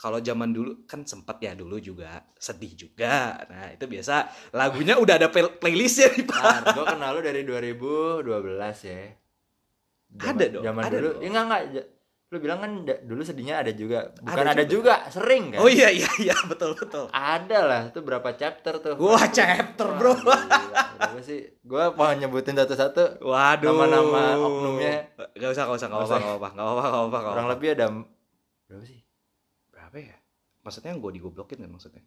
kalau 0.00 0.16
zaman 0.18 0.48
dulu 0.48 0.88
kan 0.88 1.04
sempet 1.04 1.36
ya 1.38 1.52
dulu 1.52 1.76
juga 1.76 2.08
sedih 2.34 2.72
juga. 2.74 3.36
Nah 3.44 3.68
itu 3.70 3.84
biasa 3.84 4.24
lagunya 4.50 4.96
udah 4.96 5.14
ada 5.14 5.28
play- 5.28 5.52
playlistnya 5.54 6.08
nih 6.10 6.24
pak. 6.24 6.40
Nah, 6.40 6.60
gua 6.72 6.84
kenal 6.88 7.10
lu 7.12 7.20
dari 7.20 7.44
2012 7.44 8.24
ya. 8.80 9.00
Ada 10.16 10.46
dong, 10.48 10.64
zaman 10.64 10.82
ada 10.82 10.96
dulu. 10.96 11.08
dong. 11.12 11.20
ya 11.20 11.28
enggak 11.28 11.44
enggak. 11.44 11.86
Lu 12.30 12.38
bilang 12.38 12.58
kan 12.58 12.70
dulu 13.04 13.20
sedihnya 13.20 13.58
ada 13.58 13.72
juga. 13.72 14.14
Bukan 14.16 14.38
Ada 14.40 14.54
ada, 14.54 14.64
juga. 14.64 14.94
sering 15.06 15.50
kan? 15.50 15.58
Oh 15.58 15.68
iya 15.68 15.90
iya 15.90 16.06
iya 16.16 16.36
betul 16.50 16.72
betul. 16.72 17.10
Ada 17.10 17.58
lah 17.60 17.80
itu 17.90 18.00
berapa 18.00 18.30
chapter 18.32 18.78
tuh? 18.78 18.94
Wah 18.96 19.26
chapter 19.28 19.86
bro. 19.98 20.14
berapa 20.14 21.20
sih 21.20 21.58
gua 21.60 21.90
mau 21.90 22.08
nyebutin 22.08 22.54
satu-satu. 22.54 23.18
Waduh. 23.20 23.68
Nama-nama 23.68 24.38
oknumnya. 24.38 25.10
gak 25.34 25.50
usah 25.50 25.66
gak 25.66 25.76
usah 25.76 25.86
gak 25.86 25.92
Nggak 25.92 26.00
apa 26.00 26.06
usah. 26.06 26.18
gak 26.22 26.32
apa 26.32 26.48
gak 26.48 26.64
apa 26.64 26.82
gak 26.86 27.02
apa 27.02 27.18
gak 27.18 27.32
kurang 27.34 27.48
lebih 27.50 27.68
ada 27.74 27.86
berapa 28.64 28.84
sih 28.86 28.99
maksudnya 30.60 30.92
yang 30.92 31.00
gue 31.00 31.12
digoblokin 31.20 31.58
kan 31.64 31.70
maksudnya 31.70 32.02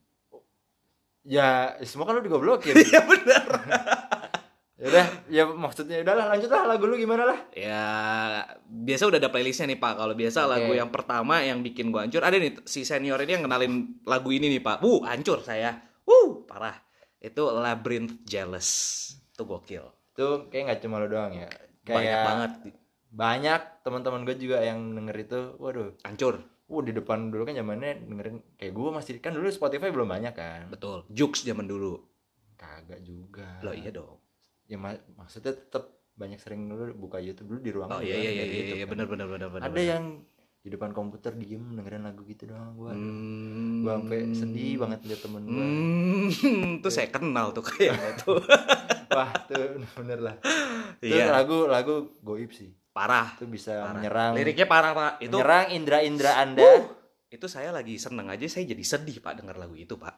ya 1.24 1.80
semua 1.88 2.06
kan 2.06 2.20
lu 2.20 2.24
digoblokin 2.24 2.76
iya 2.92 3.02
benar 3.08 3.44
ya 4.84 4.86
udah 4.92 5.08
ya 5.32 5.44
maksudnya 5.48 6.04
udahlah 6.04 6.36
lanjut 6.36 6.50
lah 6.52 6.64
lagu 6.68 6.84
lu 6.84 7.00
gimana 7.00 7.24
lah 7.24 7.40
Ya 7.56 7.84
biasa 8.68 9.08
udah 9.08 9.22
ada 9.22 9.32
playlistnya 9.32 9.72
nih 9.72 9.80
pak. 9.80 9.96
Kalau 9.96 10.12
biasa 10.12 10.44
Oke. 10.44 10.50
lagu 10.52 10.72
yang 10.76 10.90
pertama 10.92 11.40
yang 11.40 11.64
bikin 11.64 11.94
gua 11.94 12.04
hancur 12.04 12.20
ada 12.20 12.36
nih 12.36 12.60
si 12.68 12.84
senior 12.84 13.16
ini 13.24 13.40
yang 13.40 13.44
kenalin 13.48 13.96
lagu 14.04 14.34
ini 14.34 14.52
nih 14.52 14.60
pak. 14.60 14.84
Wuh 14.84 15.06
hancur 15.08 15.40
saya. 15.40 15.78
Wuh 16.04 16.44
parah. 16.44 16.76
Itu 17.22 17.48
Labyrinth 17.56 18.28
Jealous. 18.28 18.70
Itu 19.32 19.48
gokil. 19.48 19.88
tuh 20.14 20.52
kayak 20.52 20.64
nggak 20.68 20.80
cuma 20.84 21.02
lu 21.02 21.08
doang 21.10 21.34
ya 21.34 21.50
kayak 21.82 21.98
Banyak 21.98 22.20
banget 22.22 22.52
banyak 23.10 23.62
teman-teman 23.82 24.22
gue 24.30 24.36
juga 24.38 24.62
yang 24.62 24.94
denger 24.94 25.16
itu 25.22 25.40
waduh 25.64 25.96
hancur. 26.04 26.44
Uh 26.74 26.82
di 26.82 26.92
depan 26.92 27.28
dulu 27.28 27.44
kan 27.44 27.54
zamannya 27.54 27.92
dengerin 28.02 28.38
kayak 28.56 28.72
gue 28.72 28.90
masih 28.92 29.12
kan 29.18 29.32
dulu 29.32 29.48
Spotify 29.48 29.88
belum 29.88 30.08
banyak 30.08 30.34
kan 30.34 30.66
Betul. 30.68 31.06
Jux 31.08 31.42
zaman 31.42 31.66
dulu. 31.66 32.02
kagak 32.56 33.00
juga 33.00 33.60
Loh 33.60 33.72
iya 33.72 33.90
dong. 33.90 34.18
ya 34.64 34.76
ma- 34.76 34.96
maksudnya 35.16 35.52
tetap 35.52 35.86
banyak 36.14 36.38
sering 36.38 36.66
dulu 36.66 36.90
buka 36.98 37.18
YouTube 37.18 37.50
dulu 37.50 37.60
di 37.60 37.72
ruangan 37.72 37.94
Oh 37.94 38.02
iya 38.02 38.16
iya 38.16 38.30
ada 38.32 38.34
iya 38.34 38.44
iya, 38.44 38.56
YouTube 38.56 38.74
iya 38.74 38.82
kan. 38.82 38.92
benar 38.92 39.08
benar 39.08 39.28
benar 39.28 39.50
benar. 39.50 39.66
ada 39.68 39.82
yang 39.84 40.06
di 40.58 40.70
depan 40.70 40.90
komputer 40.90 41.34
diem 41.34 41.76
dengerin 41.76 42.02
lagu 42.02 42.24
gitu 42.24 42.48
doang 42.48 42.72
gue 42.74 42.88
Hmm. 42.90 43.84
gue 43.84 43.92
sampai 43.92 44.20
sedih 44.32 44.74
banget 44.78 45.00
liat 45.04 45.20
temen 45.20 45.44
gue 45.44 45.60
Hmm, 45.60 46.80
tuh 46.80 46.88
saya 46.90 47.10
kenal 47.10 47.52
tuh 47.52 47.62
kayaknya 47.62 48.16
tuh. 48.18 48.40
wah 49.12 49.30
tuh 49.44 49.76
bener 49.94 50.20
lah 50.22 50.36
itu 50.98 51.12
Iya. 51.12 51.30
lagu 51.32 51.68
lagu 51.68 51.94
goib 52.20 52.50
sih 52.50 52.72
Parah. 52.94 53.34
itu 53.36 53.50
bisa 53.50 53.82
parah. 53.82 53.94
menyerang 53.98 54.32
Liriknya 54.38 54.68
parah 54.70 54.92
pak. 54.94 55.12
Itu 55.26 55.42
menyerang 55.42 55.68
indra-indra 55.74 56.32
anda 56.38 56.62
Uh, 56.62 56.86
itu 57.34 57.50
saya 57.50 57.74
lagi 57.74 57.98
seneng 57.98 58.30
aja 58.30 58.46
saya 58.46 58.70
jadi 58.70 58.84
sedih 58.86 59.18
pak 59.18 59.42
dengar 59.42 59.58
lagu 59.58 59.74
itu 59.74 59.98
pak 59.98 60.14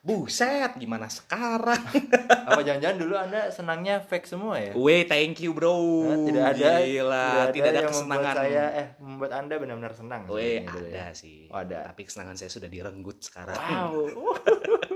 buset 0.00 0.78
gimana 0.80 1.10
sekarang 1.10 1.84
Apa 2.48 2.64
jangan-jangan 2.64 2.96
dulu 2.96 3.14
Anda 3.18 3.52
senangnya 3.52 4.00
fake 4.00 4.24
semua 4.24 4.56
ya? 4.56 4.72
Weh, 4.72 5.04
thank 5.04 5.36
you 5.44 5.52
bro. 5.52 5.76
Nah, 6.08 6.16
tidak 6.24 6.44
ada 6.56 6.70
Gila, 6.80 7.28
tidak 7.52 7.70
ada, 7.76 7.80
yang 7.84 7.92
kesenangan. 7.92 8.08
membuat 8.08 8.36
saya 8.40 8.64
eh 8.72 8.88
membuat 9.04 9.32
Anda 9.36 9.54
benar-benar 9.60 9.92
senang. 9.92 10.22
Weh, 10.32 10.64
sebenarnya 10.64 10.72
dulu 10.72 10.86
ada 10.88 10.96
ya. 10.96 11.06
sih. 11.12 11.38
Oh, 11.52 11.58
ada. 11.60 11.78
Tapi 11.92 12.02
kesenangan 12.08 12.36
saya 12.40 12.50
sudah 12.50 12.68
direnggut 12.72 13.20
sekarang. 13.20 13.60
Wow. 13.60 13.92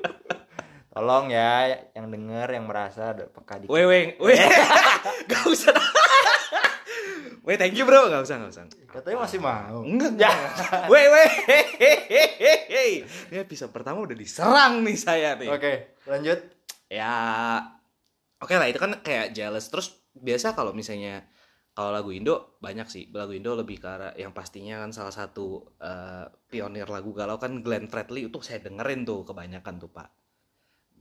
Tolong 0.97 1.27
ya 1.29 1.77
yang 1.93 2.09
dengar 2.09 2.49
yang 2.53 2.65
merasa 2.65 3.13
ada 3.13 3.29
peka 3.29 3.61
dikit. 3.61 3.69
Weh, 3.69 3.85
weh, 3.85 4.17
weh. 4.17 4.41
gak 5.29 5.45
usah. 5.45 5.77
Weh, 7.45 7.57
thank 7.59 7.75
you 7.75 7.85
bro. 7.85 8.07
Gak 8.09 8.23
usah, 8.25 8.37
gak 8.41 8.51
usah. 8.53 8.65
Katanya 8.89 9.19
masih 9.25 9.39
mau. 9.43 9.83
Enggak, 9.83 10.15
enggak. 10.15 10.35
Weh, 10.93 11.07
weh. 11.11 11.31
Ini 13.33 13.39
episode 13.43 13.73
pertama 13.73 14.03
udah 14.03 14.17
diserang 14.17 14.83
nih 14.83 14.97
saya 14.99 15.35
nih. 15.39 15.49
Oke, 15.51 15.99
lanjut. 16.07 16.39
ya 16.93 17.09
oke 18.37 18.53
lah 18.53 18.69
itu 18.69 18.77
kan 18.77 19.01
kayak 19.01 19.33
jealous 19.33 19.73
terus 19.73 19.97
biasa 20.13 20.53
kalau 20.53 20.77
misalnya 20.77 21.25
kalau 21.73 21.89
lagu 21.89 22.13
Indo 22.13 22.61
banyak 22.61 22.85
sih 22.85 23.09
lagu 23.17 23.33
Indo 23.33 23.57
lebih 23.57 23.81
ke 23.81 23.89
arah 23.89 24.13
yang 24.13 24.37
pastinya 24.37 24.85
kan 24.85 24.93
salah 24.93 25.15
satu 25.15 25.73
eh, 25.81 26.29
pionir 26.53 26.85
lagu 26.85 27.17
galau 27.17 27.41
kan 27.41 27.65
Glenn 27.65 27.89
Fredly 27.89 28.29
itu 28.29 28.45
saya 28.45 28.61
dengerin 28.61 29.09
tuh 29.09 29.25
kebanyakan 29.25 29.75
tuh 29.81 29.89
pak 29.89 30.13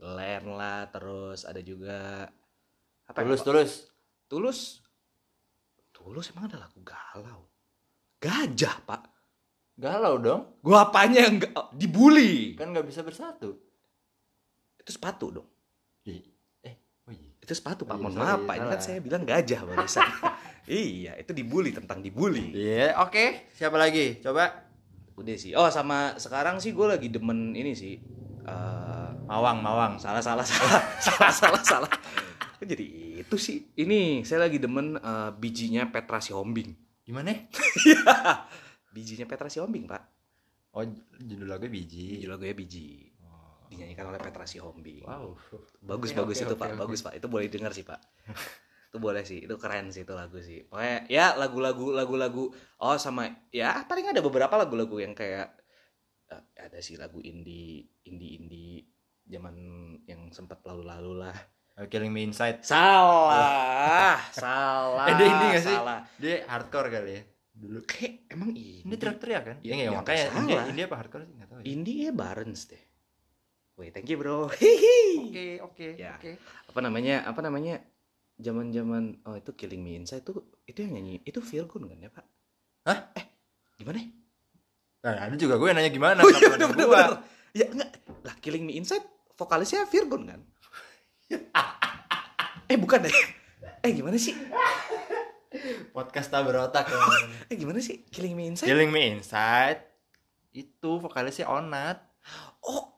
Glenn 0.00 0.56
lah 0.56 0.88
terus 0.88 1.44
ada 1.44 1.60
juga 1.60 2.24
apa 3.04 3.18
ya, 3.20 3.24
Tulus, 3.28 3.42
tulus. 3.44 3.72
tulus 4.32 4.58
tulus 6.02 6.26
emang 6.28 6.44
ada 6.44 6.58
lagu 6.60 6.82
galau 6.82 7.46
gajah 8.18 8.76
pak 8.82 9.02
Galau 9.72 10.14
dong. 10.16 10.60
gua 10.60 10.84
apanya 10.84 11.24
yang 11.24 11.40
ga- 11.40 11.72
dibully 11.72 12.52
Kan 12.52 12.70
nggak 12.70 12.84
bisa 12.84 13.00
bersatu. 13.00 13.56
itu 14.76 14.90
sepatu 14.90 15.32
dong 15.32 15.48
Ih, 16.04 16.20
Eh, 16.60 16.74
oh 17.02 17.10
iya. 17.10 17.32
itu 17.38 17.52
sepatu 17.52 17.82
pak 17.82 17.94
Iya, 17.94 18.02
mohon 18.02 18.14
maaf 18.14 18.40
pak 18.42 18.54
ini 18.54 18.66
kan 18.68 18.78
saya 18.78 18.98
bilang 18.98 19.22
gajah 19.22 19.62
barusan 19.62 20.02
iya 20.68 21.14
itu 21.14 21.30
dibully 21.30 21.70
tentang 21.70 21.98
dibully 21.98 22.52
Iya, 22.52 23.00
oke. 23.00 23.48
Siapa 23.50 23.74
lagi? 23.74 24.18
Coba. 24.18 24.50
udah 25.12 25.36
sih 25.36 25.52
oh 25.52 25.68
sama 25.68 26.16
sekarang 26.16 26.56
sih 26.56 26.72
gue 26.72 26.86
lagi 26.88 27.06
demen 27.06 27.52
ini 27.52 27.72
sih 27.72 27.96
Eh, 28.42 29.10
Mawang, 29.24 29.58
Mawang. 29.58 29.96
salah 29.96 30.18
salah 30.18 30.42
salah 30.42 30.82
salah 31.06 31.30
salah 31.32 31.62
salah 31.62 31.92
Kok 32.52 32.66
jadi 32.66 32.86
itu 33.32 33.40
sih 33.40 33.58
ini 33.80 34.20
saya 34.28 34.44
lagi 34.44 34.60
demen 34.60 35.00
eh, 35.00 35.30
bijinya 35.32 35.88
Petra 35.88 36.20
Sihombing. 36.20 36.76
Gimana? 37.00 37.32
bijinya 38.94 39.24
Petra 39.24 39.48
Sihombing 39.48 39.88
pak. 39.88 40.04
Oh, 40.76 40.84
judul 41.16 41.48
lagu 41.48 41.64
biji. 41.64 42.20
judul 42.20 42.36
lagunya 42.36 42.52
biji. 42.52 43.08
Dinyanyikan 43.72 44.12
oleh 44.12 44.20
Petra 44.20 44.44
Sihombing. 44.44 45.08
Wow. 45.08 45.32
bagus 45.80 46.12
Oke, 46.12 46.20
bagus 46.20 46.36
oke, 46.36 46.44
itu 46.44 46.52
oke, 46.52 46.60
pak. 46.60 46.68
oke. 46.76 46.80
bagus 46.84 47.00
pak. 47.00 47.12
Itu 47.16 47.26
boleh 47.32 47.48
dengar 47.48 47.72
sih 47.72 47.88
pak. 47.88 48.00
Itu 48.92 49.00
boleh 49.00 49.24
sih. 49.24 49.48
Itu 49.48 49.56
keren 49.56 49.88
sih 49.88 50.04
itu 50.04 50.12
lagu 50.12 50.36
sih. 50.36 50.68
Pokoknya 50.68 51.08
ya 51.08 51.32
lagu-lagu 51.32 51.88
lagu-lagu. 51.88 52.52
Oh 52.84 53.00
sama 53.00 53.48
ya 53.48 53.80
paling 53.88 54.12
ada 54.12 54.20
beberapa 54.20 54.60
lagu-lagu 54.60 55.00
yang 55.00 55.16
kayak 55.16 55.56
eh, 56.28 56.44
ada 56.60 56.84
sih 56.84 57.00
lagu 57.00 57.16
indie 57.24 57.88
indie 58.04 58.36
indie 58.36 58.84
zaman 59.24 59.56
yang 60.04 60.28
sempat 60.28 60.60
lalu-lalu 60.68 61.24
lah 61.24 61.36
Uh, 61.72 61.86
Killing 61.88 62.12
Me 62.12 62.22
Inside. 62.22 62.60
salah 62.62 64.20
salah 64.36 65.06
Eh, 65.08 65.14
dia 65.16 65.26
indie 65.26 65.48
nggak 65.50 65.62
sih? 65.62 65.72
salah 65.74 66.00
Dia 66.16 66.44
hardcore 66.44 66.88
kali 66.88 67.12
ya. 67.12 67.22
Dulu. 67.52 67.78
kayak 67.84 68.12
emang 68.28 68.50
indie 68.52 68.82
Ini 68.82 68.94
teriak-teriak 68.94 69.42
kan? 69.42 69.56
Ya, 69.60 69.72
Iya, 69.72 69.84
ya, 69.86 69.90
makanya 69.94 70.24
nggak 70.24 70.36
India. 70.38 70.60
India 70.66 70.84
apa 70.86 70.96
hardcore 70.98 71.22
sih? 71.22 71.34
Tahu 71.38 71.58
ya. 71.58 71.64
indie 71.64 71.96
ya 72.02 72.12
Barnes 72.12 72.62
deh 72.66 72.82
Wih, 73.72 73.88
thank 73.88 74.04
you 74.06 74.16
bro. 74.16 74.52
Hihi. 74.52 75.00
Oke, 75.24 75.46
oke, 75.64 75.86
Ya. 76.02 76.12
oke. 76.14 76.36
Apa 76.68 76.80
namanya? 76.80 77.24
Apa 77.24 77.40
namanya? 77.40 77.80
Zaman-zaman 78.36 79.24
oh 79.24 79.32
itu 79.32 79.50
Killing 79.54 79.80
Me 79.80 79.96
Inside 79.96 80.20
itu 80.22 80.32
itu 80.62 80.78
yang 80.78 80.92
nyanyi 80.92 81.24
itu 81.24 81.40
Virgun 81.40 81.88
kan 81.88 81.96
ya, 81.96 82.10
Pak? 82.10 82.24
Hah? 82.84 82.98
Eh, 83.16 83.24
gimana? 83.76 83.96
Nah, 85.02 85.14
ada 85.24 85.34
juga 85.34 85.56
gue 85.56 85.66
yang 85.66 85.78
nanya 85.78 85.88
gimana. 85.88 86.20
Oh 86.20 86.28
iya, 86.28 86.48
bener, 86.48 86.68
bener, 86.68 86.86
bener. 86.86 87.12
Ya 87.52 87.66
enggak. 87.66 87.90
Lah 88.22 88.34
Killing 88.38 88.64
Me 88.64 88.76
Inside 88.76 89.02
vokalisnya 89.34 89.88
Virgun 89.88 90.28
kan? 90.28 90.40
Eh, 92.70 92.78
bukan 92.78 93.06
deh. 93.06 93.16
Eh, 93.82 93.90
gimana 93.92 94.16
sih? 94.16 94.34
Podcast 95.92 96.32
tak 96.32 96.46
berotak. 96.48 96.88
ya. 96.88 96.96
Eh, 97.52 97.56
gimana 97.56 97.78
sih? 97.82 98.04
Killing 98.08 98.32
Me 98.32 98.48
Inside? 98.52 98.68
Killing 98.68 98.90
Me 98.90 99.02
Inside 99.12 99.80
itu 100.52 100.90
vokalisnya 101.00 101.48
Onat. 101.48 102.00
Oh. 102.64 102.92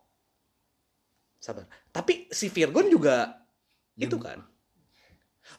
Sabar. 1.38 1.66
Tapi 1.90 2.30
si 2.32 2.48
Virgun 2.50 2.88
juga 2.90 3.44
Ya, 3.94 4.10
itu 4.10 4.18
kan. 4.18 4.42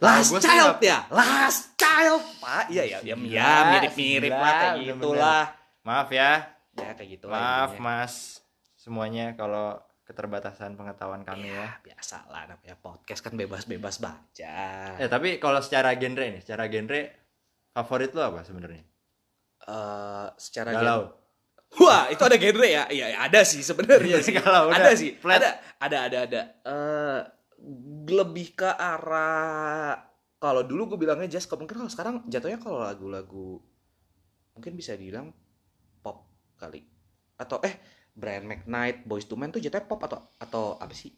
Last 0.04 0.36
sih 0.36 0.44
Child 0.44 0.84
ya, 0.84 1.08
Last 1.08 1.80
Child, 1.80 2.20
Pak. 2.44 2.68
Iya 2.68 2.84
ya, 2.84 3.00
ya, 3.00 3.16
ya 3.16 3.52
mirip-mirip 3.72 4.34
lah 4.34 4.54
kayak 4.60 4.76
gitulah. 4.92 5.44
Maaf 5.88 6.10
ya, 6.12 6.56
Ya 6.76 6.92
kayak 6.92 7.10
gitu 7.20 7.26
maaf 7.32 7.80
Mas 7.80 8.44
semuanya 8.76 9.32
kalau 9.40 9.80
keterbatasan 10.06 10.78
pengetahuan 10.78 11.26
kami 11.26 11.50
ya. 11.50 11.82
biasa 11.82 12.30
lah 12.30 12.46
namanya 12.46 12.78
podcast 12.78 13.26
kan 13.26 13.34
bebas-bebas 13.34 13.98
baca. 13.98 14.58
Eh 15.02 15.10
tapi 15.10 15.42
kalau 15.42 15.60
secara 15.66 15.98
genre 15.98 16.30
nih, 16.30 16.42
secara 16.46 16.70
genre 16.70 17.02
favorit 17.74 18.14
lo 18.14 18.22
apa 18.22 18.46
sebenarnya? 18.46 18.86
Eh, 19.66 20.28
secara 20.38 20.78
Galau. 20.78 21.02
gen- 21.10 21.14
Wah, 21.76 22.08
itu 22.14 22.22
ada 22.22 22.38
genre 22.38 22.68
ya? 22.70 22.86
Iya, 22.88 23.06
ya, 23.12 23.18
ada 23.26 23.42
sih 23.42 23.66
sebenarnya 23.66 24.22
sih. 24.22 24.32
Galau, 24.38 24.70
udah. 24.70 24.78
ada 24.78 24.92
sih. 24.94 25.18
Flat. 25.18 25.42
Ada, 25.42 25.50
ada, 25.82 25.98
ada, 26.06 26.18
ada. 26.30 26.42
Eh, 26.64 27.20
lebih 28.14 28.54
ke 28.54 28.70
arah 28.70 29.98
kalau 30.38 30.62
dulu 30.62 30.94
gue 30.94 31.00
bilangnya 31.02 31.26
jazz, 31.26 31.50
kok 31.50 31.58
mungkin 31.58 31.82
kalau 31.82 31.90
sekarang 31.90 32.22
jatuhnya 32.30 32.62
kalau 32.62 32.86
lagu-lagu 32.86 33.58
mungkin 34.54 34.78
bisa 34.78 34.94
dibilang 34.94 35.34
pop 36.06 36.30
kali. 36.62 36.86
Atau 37.42 37.58
eh 37.66 37.82
Brian 38.16 38.44
McKnight, 38.44 39.04
Boys 39.04 39.24
to 39.24 39.36
Men 39.36 39.52
tuh 39.52 39.60
jatuhnya 39.60 39.84
pop 39.84 40.00
atau 40.02 40.24
atau 40.36 40.66
apa 40.76 40.92
sih? 40.92 41.12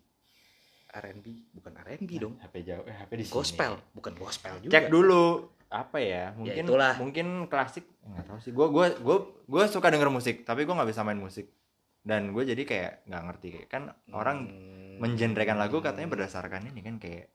R&B, 0.90 1.26
bukan 1.54 1.78
R&B 1.78 2.10
dong. 2.18 2.34
HP 2.40 2.66
jauh, 2.66 2.82
eh 2.84 2.96
HP 2.96 3.12
di 3.14 3.24
sini. 3.24 3.36
Gospel, 3.36 3.78
bukan 3.92 4.14
gospel 4.16 4.54
juga. 4.60 4.72
Cek 4.72 4.86
dulu 4.88 5.24
apa 5.68 5.98
ya? 6.00 6.34
Mungkin 6.34 6.64
itulah. 6.64 6.96
mungkin 6.98 7.28
klasik 7.46 7.86
nggak 8.02 8.26
tahu 8.26 8.40
sih. 8.40 8.52
Gue 8.52 8.68
gua 8.68 8.90
gua 8.98 9.18
gua 9.46 9.64
suka 9.68 9.88
denger 9.88 10.10
musik, 10.10 10.42
tapi 10.42 10.64
gue 10.64 10.74
nggak 10.74 10.90
bisa 10.90 11.04
main 11.04 11.16
musik. 11.16 11.54
Dan 12.02 12.32
gue 12.32 12.42
jadi 12.42 12.64
kayak 12.64 12.92
nggak 13.06 13.24
ngerti 13.26 13.48
kayak 13.52 13.68
kan 13.68 13.84
orang 14.10 14.38
Hmm. 14.48 14.98
mengenrekan 14.98 15.54
lagu 15.54 15.78
katanya 15.78 16.10
berdasarkan 16.10 16.66
ini 16.66 16.82
kan 16.82 16.98
kayak 16.98 17.30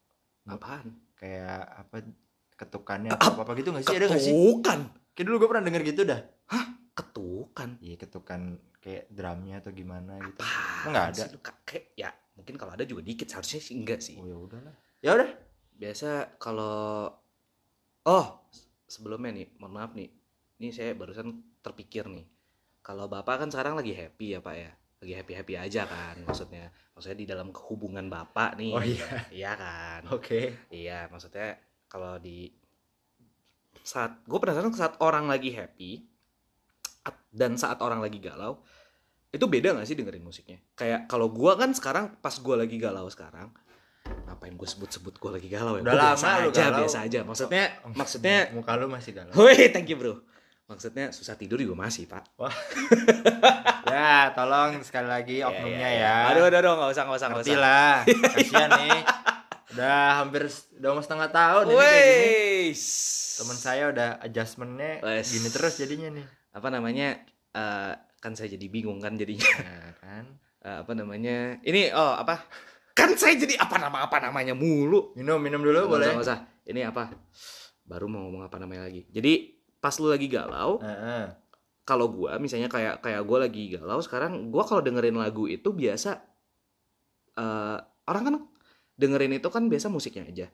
apaan? 0.44 0.98
kayak 1.14 1.62
apa 1.78 2.02
ketukannya 2.58 3.14
atau 3.14 3.30
apa, 3.30 3.46
apa 3.46 3.52
gitu 3.54 3.70
nggak 3.70 3.86
sih 3.86 3.94
ada 3.94 4.10
nggak 4.10 4.18
sih 4.18 4.34
Ketukan. 4.34 4.80
kayak 5.14 5.26
dulu 5.30 5.36
gue 5.38 5.48
pernah 5.54 5.62
denger 5.62 5.82
gitu 5.86 6.02
dah 6.02 6.20
Ketukan. 6.92 7.31
Iya 7.82 7.96
ketukan 7.98 8.60
kayak 8.82 9.10
drumnya 9.10 9.62
atau 9.62 9.70
gimana 9.74 10.18
gitu 10.22 10.40
Apaan 10.42 10.86
nggak 10.90 11.06
ada 11.14 11.22
sih 11.26 11.38
Kayak 11.66 11.84
ya 11.94 12.10
mungkin 12.38 12.54
kalau 12.56 12.72
ada 12.74 12.84
juga 12.86 13.02
dikit 13.04 13.28
seharusnya 13.28 13.60
sih 13.60 13.74
enggak 13.76 14.00
sih. 14.00 14.16
oh 14.16 14.26
ya 14.26 14.36
udahlah 14.36 14.74
ya 15.04 15.10
udah 15.18 15.30
Biasa 15.82 16.38
kalau 16.38 17.10
oh 18.06 18.26
sebelumnya 18.92 19.32
nih, 19.32 19.48
mohon 19.56 19.72
maaf 19.72 19.96
nih. 19.96 20.12
Ini 20.60 20.68
saya 20.70 20.92
barusan 20.92 21.58
terpikir 21.64 22.06
nih. 22.06 22.28
Kalau 22.84 23.08
Bapak 23.08 23.42
kan 23.42 23.48
sekarang 23.48 23.74
lagi 23.74 23.96
happy 23.96 24.36
ya, 24.36 24.40
Pak 24.44 24.54
ya. 24.54 24.70
Lagi 25.02 25.12
happy-happy 25.18 25.54
aja 25.58 25.82
kan 25.88 26.14
maksudnya. 26.22 26.70
Maksudnya 26.94 27.18
di 27.18 27.26
dalam 27.26 27.48
hubungan 27.50 28.06
Bapak 28.06 28.54
nih. 28.60 28.72
oh 28.76 28.84
iya 28.84 29.08
Iya 29.32 29.52
kan? 29.58 30.00
oke 30.14 30.40
Iya, 30.70 31.10
maksudnya 31.10 31.58
kalau 31.90 32.20
di 32.22 32.52
saat 33.82 34.22
gue 34.22 34.38
penasaran 34.38 34.70
saat 34.70 34.94
orang 35.02 35.26
lagi 35.26 35.50
happy 35.50 36.06
at- 37.02 37.26
dan 37.28 37.54
saat 37.54 37.78
orang 37.78 37.98
lagi 37.98 38.18
galau 38.18 38.62
itu 39.28 39.42
beda 39.42 39.72
gak 39.72 39.84
sih 39.84 39.94
dengerin 39.94 40.20
musiknya? 40.20 40.60
Kayak 40.72 41.06
kalau 41.06 41.28
gue 41.28 41.52
kan 41.52 41.70
sekarang 41.70 42.16
pas 42.18 42.32
gue 42.32 42.52
lagi 42.54 42.76
galau 42.76 43.08
sekarang 43.08 43.48
ngapain 44.02 44.52
gue 44.52 44.66
sebut-sebut 44.66 45.14
gue 45.14 45.30
lagi 45.32 45.48
galau 45.48 45.76
ya? 45.76 45.82
Udah 45.82 45.90
Gua 45.90 46.02
biasa 46.10 46.26
lama 46.26 46.38
lu 46.38 46.48
aja, 46.48 46.62
galau. 46.62 46.78
biasa 46.80 46.98
aja. 47.02 47.20
Maksudnya, 47.22 47.64
maksudnya, 47.88 48.36
muka 48.54 48.72
lu 48.74 48.86
masih 48.86 49.12
galau 49.12 49.32
woi 49.34 49.70
thank 49.70 49.86
you 49.86 49.96
bro. 49.96 50.20
Maksudnya 50.62 51.10
susah 51.10 51.34
tidur 51.34 51.58
juga 51.58 51.76
masih 51.78 52.04
pak. 52.06 52.24
ya 53.84 54.32
tolong 54.32 54.80
sekali 54.80 55.04
lagi 55.06 55.36
oknumnya 55.40 55.88
ya, 55.90 56.16
Aduh, 56.28 56.48
aduh, 56.48 56.58
aduh, 56.58 56.72
nggak 56.76 56.90
usah, 56.90 57.02
nggak 57.04 57.18
usah, 57.18 57.28
nggak 57.28 57.44
usah. 57.44 57.58
lah 57.58 57.94
kasihan 58.32 58.70
nih 58.74 59.00
udah 59.72 60.00
hampir 60.18 60.42
udah 60.76 60.90
mau 60.90 61.00
setengah 61.00 61.28
tahun 61.30 61.64
ini 61.64 61.74
kayak 61.74 62.04
gini 62.04 62.28
Wes. 62.68 62.82
temen 63.34 63.56
saya 63.58 63.84
udah 63.88 64.08
adjustmentnya 64.20 65.00
gini 65.22 65.48
terus 65.48 65.74
jadinya 65.74 66.08
nih 66.10 66.26
apa 66.52 66.68
namanya? 66.68 67.20
eh, 67.52 67.92
kan 68.22 68.32
saya 68.38 68.54
jadi 68.54 68.66
bingung 68.70 69.02
kan 69.02 69.16
jadinya. 69.18 69.48
ya 69.60 69.92
kan 70.00 70.24
Eh, 70.62 70.78
apa 70.86 70.94
namanya 70.94 71.58
ini 71.66 71.90
oh 71.90 72.14
apa 72.14 72.38
kan 72.94 73.10
saya 73.18 73.34
jadi 73.34 73.58
apa 73.58 73.82
nama 73.82 74.06
apa 74.06 74.22
namanya 74.22 74.54
mulu 74.54 75.10
minum 75.18 75.42
minum 75.42 75.58
dulu 75.58 75.98
boleh 75.98 76.14
usah, 76.14 76.22
usah. 76.22 76.38
ini 76.70 76.86
apa 76.86 77.10
baru 77.82 78.06
mau 78.06 78.30
ngomong 78.30 78.46
apa 78.46 78.62
namanya 78.62 78.86
lagi 78.86 79.02
jadi 79.10 79.58
pas 79.82 79.98
lu 79.98 80.06
lagi 80.06 80.30
galau 80.30 80.78
Heeh. 80.78 81.34
kalau 81.82 82.14
gua 82.14 82.38
misalnya 82.38 82.70
kayak 82.70 83.02
kayak 83.02 83.26
gua 83.26 83.42
lagi 83.42 83.74
galau 83.74 83.98
sekarang 83.98 84.54
gua 84.54 84.62
kalau 84.62 84.86
dengerin 84.86 85.18
lagu 85.18 85.50
itu 85.50 85.66
biasa 85.74 86.22
eh, 87.42 87.78
orang 88.06 88.22
kan 88.22 88.34
dengerin 88.94 89.34
itu 89.42 89.50
kan 89.50 89.66
biasa 89.66 89.90
musiknya 89.90 90.30
aja 90.30 90.46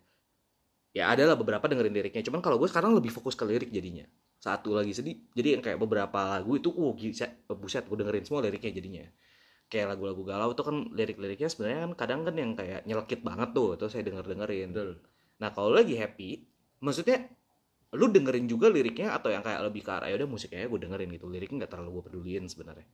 ya 0.97 1.13
ada 1.13 1.23
lah 1.29 1.37
beberapa 1.39 1.65
dengerin 1.69 1.95
liriknya. 1.95 2.23
Cuman 2.27 2.41
kalau 2.45 2.57
gue 2.61 2.69
sekarang 2.71 2.97
lebih 2.97 3.13
fokus 3.13 3.35
ke 3.39 3.45
lirik 3.49 3.71
jadinya. 3.73 4.05
Satu 4.39 4.75
lagi 4.75 4.93
sedih. 4.95 5.17
Jadi 5.35 5.49
yang 5.59 5.63
kayak 5.65 5.79
beberapa 5.83 6.39
lagu 6.39 6.55
itu 6.57 6.71
oh 6.71 6.95
gila 6.95 7.29
buset 7.59 7.85
gue 7.89 7.97
dengerin 7.99 8.25
semua 8.25 8.41
liriknya 8.45 8.73
jadinya. 8.79 9.05
Kayak 9.69 9.97
lagu-lagu 9.97 10.23
galau 10.25 10.49
itu 10.57 10.63
kan 10.65 10.77
lirik-liriknya 10.97 11.49
sebenarnya 11.53 11.79
kan 11.85 11.93
kadang 11.97 12.21
kan 12.25 12.35
yang 12.37 12.53
kayak 12.57 12.89
nyelekit 12.89 13.21
banget 13.21 13.53
tuh 13.53 13.77
terus 13.77 13.93
saya 13.93 14.05
denger 14.07 14.25
dengerin 14.25 14.73
nah 15.39 15.55
kalau 15.55 15.71
lagi 15.71 15.95
happy 15.95 16.51
maksudnya 16.83 17.31
lu 17.95 18.11
dengerin 18.11 18.51
juga 18.51 18.67
liriknya 18.69 19.15
atau 19.17 19.31
yang 19.33 19.41
kayak 19.41 19.65
lebih 19.71 19.87
ke 19.87 19.91
arah 19.93 20.09
ya 20.11 20.17
udah 20.21 20.29
musiknya 20.29 20.69
gue 20.69 20.81
dengerin 20.85 21.09
gitu. 21.17 21.27
Liriknya 21.29 21.65
nggak 21.65 21.73
terlalu 21.73 22.01
gue 22.01 22.05
peduliin 22.09 22.45
sebenarnya. 22.49 22.89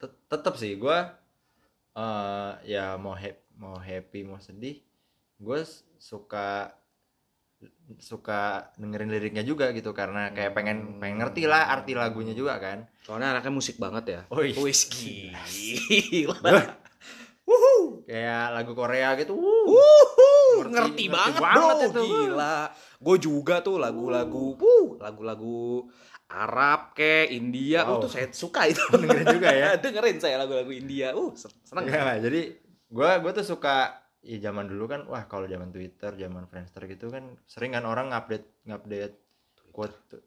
Tet- 0.00 0.20
tetep 0.28 0.54
sih 0.60 0.72
gue 0.76 0.98
eh 1.96 2.52
ya 2.68 2.96
mau 3.00 3.16
happy 3.16 3.42
mau 3.56 3.76
happy 3.80 4.20
mau 4.28 4.36
sedih 4.36 4.76
gue 5.40 5.60
suka 5.96 6.68
suka 7.96 8.40
dengerin 8.76 9.08
liriknya 9.08 9.40
juga 9.40 9.70
gitu 9.70 9.90
karena 9.90 10.28
kayak 10.30 10.52
pengen 10.52 10.98
pengen 10.98 11.16
ngerti 11.18 11.46
lah 11.46 11.70
arti 11.70 11.94
lagunya 11.94 12.34
juga 12.34 12.58
kan 12.58 12.84
soalnya 13.00 13.32
anaknya 13.32 13.52
musik 13.54 13.78
banget 13.78 14.04
ya 14.06 14.20
Wih. 14.28 14.52
Wis 14.58 14.90
gila 14.90 16.36
Wuhu. 17.46 18.02
kayak 18.04 18.50
lagu 18.52 18.74
Korea 18.74 19.14
gitu 19.14 19.38
Wuhu, 19.38 20.66
Ngerti- 20.66 20.66
ngerti, 20.66 20.74
ngerti 20.74 21.04
banget, 21.06 21.40
banget 21.40 21.76
bro, 21.78 21.86
itu. 21.86 22.02
gila. 22.02 22.56
Gue 22.96 23.16
juga 23.20 23.54
tuh 23.60 23.76
lagu-lagu, 23.78 24.56
wuh, 24.56 24.98
lagu-lagu 24.98 25.86
Arab 26.26 26.90
ke 26.90 27.30
India, 27.30 27.86
oh 27.86 27.98
Wow. 27.98 28.02
tuh 28.02 28.10
saya 28.10 28.26
suka 28.32 28.66
itu. 28.66 28.82
Dengerin 28.90 29.26
juga 29.30 29.50
ya? 29.52 29.68
Dengerin 29.82 30.18
saya 30.18 30.42
lagu-lagu 30.42 30.72
India, 30.72 31.14
uh 31.14 31.30
sen- 31.38 31.54
seneng. 31.62 31.86
ya 31.86 32.18
jadi 32.18 32.50
gue 32.86 33.10
gue 33.22 33.32
tuh 33.32 33.46
suka 33.46 33.94
ya 34.26 34.38
zaman 34.42 34.66
dulu 34.66 34.84
kan 34.84 35.06
wah 35.06 35.24
kalau 35.24 35.46
zaman 35.46 35.70
Twitter 35.70 36.10
zaman 36.12 36.44
Friendster 36.44 36.82
gitu 36.84 37.08
kan 37.08 37.38
sering 37.44 37.70
kan 37.70 37.84
orang 37.84 38.10
ngupdate 38.10 38.66
ngupdate 38.66 39.16
quote 39.70 40.18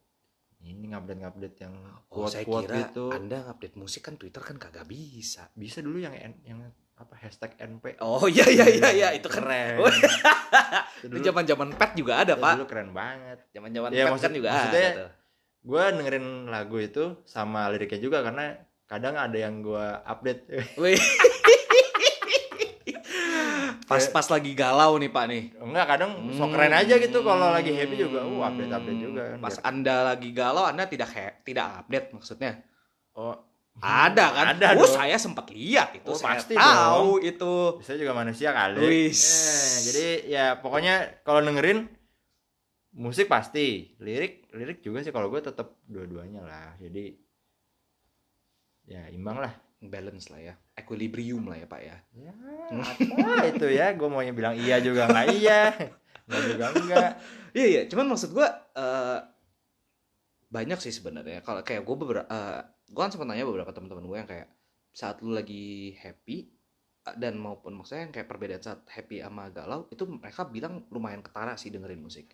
ini 0.61 0.87
ngupdate 0.87 1.19
ngupdate 1.19 1.57
yang 1.59 1.75
Oh, 2.07 2.23
quote 2.23 2.33
saya 2.33 2.43
quote 2.43 2.63
kira 2.65 2.75
gitu. 2.81 3.05
Anda 3.09 3.43
ngupdate 3.43 3.75
musik 3.75 4.01
kan 4.01 4.15
Twitter 4.15 4.39
kan 4.39 4.55
kagak 4.55 4.83
bisa. 4.85 5.51
bisa 5.53 5.79
dulu 5.79 5.99
yang 5.99 6.15
yang 6.41 6.63
apa 6.95 7.15
hashtag 7.17 7.55
NP 7.55 7.95
Oh 7.99 8.23
iya 8.25 8.43
iya 8.45 8.65
iya 8.67 8.89
iya 8.93 9.07
itu 9.11 9.27
kan. 9.27 9.39
keren. 9.41 9.79
Oh, 9.79 9.87
itu 9.87 10.07
itu 10.99 11.07
dulu, 11.09 11.19
zaman-zaman 11.21 11.69
pet 11.73 11.91
juga 11.93 12.13
ada, 12.17 12.33
itu 12.33 12.41
Pak. 12.41 12.53
dulu 12.55 12.67
keren 12.67 12.91
banget. 12.91 13.39
Zaman-zaman 13.51 13.89
Ya, 13.89 14.03
pet 14.03 14.11
maksud- 14.11 14.25
kan 14.25 14.33
juga 14.33 14.49
maksudnya- 14.49 14.93
ada 14.93 15.07
gue 15.59 15.83
dengerin 15.93 16.27
lagu 16.45 16.77
itu 16.77 17.03
sama 17.25 17.67
liriknya 17.67 17.99
juga 17.99 18.19
karena 18.21 18.55
kadang 18.85 19.15
ada 19.15 19.35
yang 19.35 19.59
gue 19.59 19.85
update 20.01 20.41
Wih. 23.89 23.97
Pas-pas 23.97 24.27
lagi 24.29 24.53
galau 24.53 24.93
nih, 24.95 25.09
Pak 25.09 25.25
nih. 25.25 25.43
enggak 25.57 25.85
kadang 25.87 26.11
sok 26.29 26.45
Hmm. 26.45 26.53
keren 26.53 26.73
aja 26.75 26.93
gitu 26.95 27.19
kalau 27.19 27.49
lagi 27.49 27.73
happy 27.73 27.95
juga 27.97 28.21
uh 28.21 28.41
update 28.43 28.69
update 28.69 29.01
juga 29.01 29.21
kan 29.25 29.37
Pas 29.39 29.49
Biar- 29.51 29.65
Anda 29.65 29.95
lagi 30.05 30.29
galau, 30.29 30.63
Anda 30.63 30.83
tidak 30.85 31.09
he- 31.09 31.37
tidak 31.43 31.65
update 31.79 32.07
maksudnya. 32.11 32.61
oh 33.13 33.33
Ada 33.79 34.25
kan? 34.29 34.45
ada 34.53 34.67
oh, 34.75 34.83
dong. 34.83 34.91
saya 34.91 35.15
sempat 35.15 35.49
lihat 35.49 35.95
itu. 35.95 36.05
Oh, 36.05 36.13
saya 36.13 36.35
pasti 36.35 36.51
tahu 36.53 37.23
itu. 37.23 37.79
saya 37.79 37.97
juga 37.97 38.11
manusia 38.13 38.51
kali 38.51 38.77
Wis. 38.77 39.21
Eh, 39.23 39.77
jadi 39.87 40.07
ya 40.27 40.45
pokoknya 40.55 41.23
kalau 41.23 41.39
dengerin 41.39 41.87
musik 42.91 43.25
pasti 43.25 43.95
lirik 43.97 44.51
lirik 44.51 44.81
juga 44.81 44.99
sih 44.99 45.09
kalau 45.09 45.29
gue 45.29 45.39
tetap 45.39 45.79
dua-duanya 45.85 46.41
lah 46.41 46.75
jadi 46.75 47.15
ya 48.85 49.07
imbang 49.09 49.39
lah 49.39 49.53
Balance 49.79 50.27
lah 50.31 50.41
ya. 50.43 50.53
Equilibrium 50.75 51.47
lah 51.47 51.57
ya, 51.59 51.67
Pak 51.67 51.81
ya. 51.81 51.97
ya 52.15 52.31
apa 52.69 53.49
itu 53.49 53.67
ya 53.71 53.95
gue 53.97 54.07
maunya 54.11 54.35
bilang 54.35 54.53
iya 54.53 54.77
juga 54.83 55.09
nggak 55.09 55.27
iya 55.41 55.73
nggak 56.29 56.41
juga 56.45 56.65
enggak 56.77 57.11
Iya, 57.53 57.65
iya. 57.65 57.81
Cuman 57.89 58.13
maksud 58.13 58.29
gua 58.33 58.47
eh, 58.77 59.19
banyak 60.49 60.79
sih 60.81 60.93
sebenarnya. 60.93 61.41
Kalau 61.45 61.61
kayak 61.65 61.85
gue 61.85 61.95
beberapa 61.97 62.37
gue 62.89 63.01
kan 63.01 63.13
sempat 63.13 63.29
nanya 63.29 63.45
beberapa 63.45 63.69
teman-teman 63.69 64.05
gue 64.09 64.17
yang 64.17 64.29
kayak 64.29 64.49
saat 64.89 65.21
lu 65.21 65.33
lagi 65.33 65.93
happy 66.01 66.49
eh, 67.09 67.15
dan 67.21 67.37
maupun 67.37 67.77
maksudnya 67.77 68.09
yang 68.09 68.13
kayak 68.13 68.27
perbedaan 68.29 68.61
saat 68.61 68.81
happy 68.89 69.21
sama 69.21 69.49
galau 69.53 69.85
itu 69.93 70.05
mereka 70.09 70.49
bilang 70.49 70.89
lumayan 70.89 71.21
ketara 71.21 71.57
sih 71.57 71.69
dengerin 71.73 72.01
musik. 72.01 72.33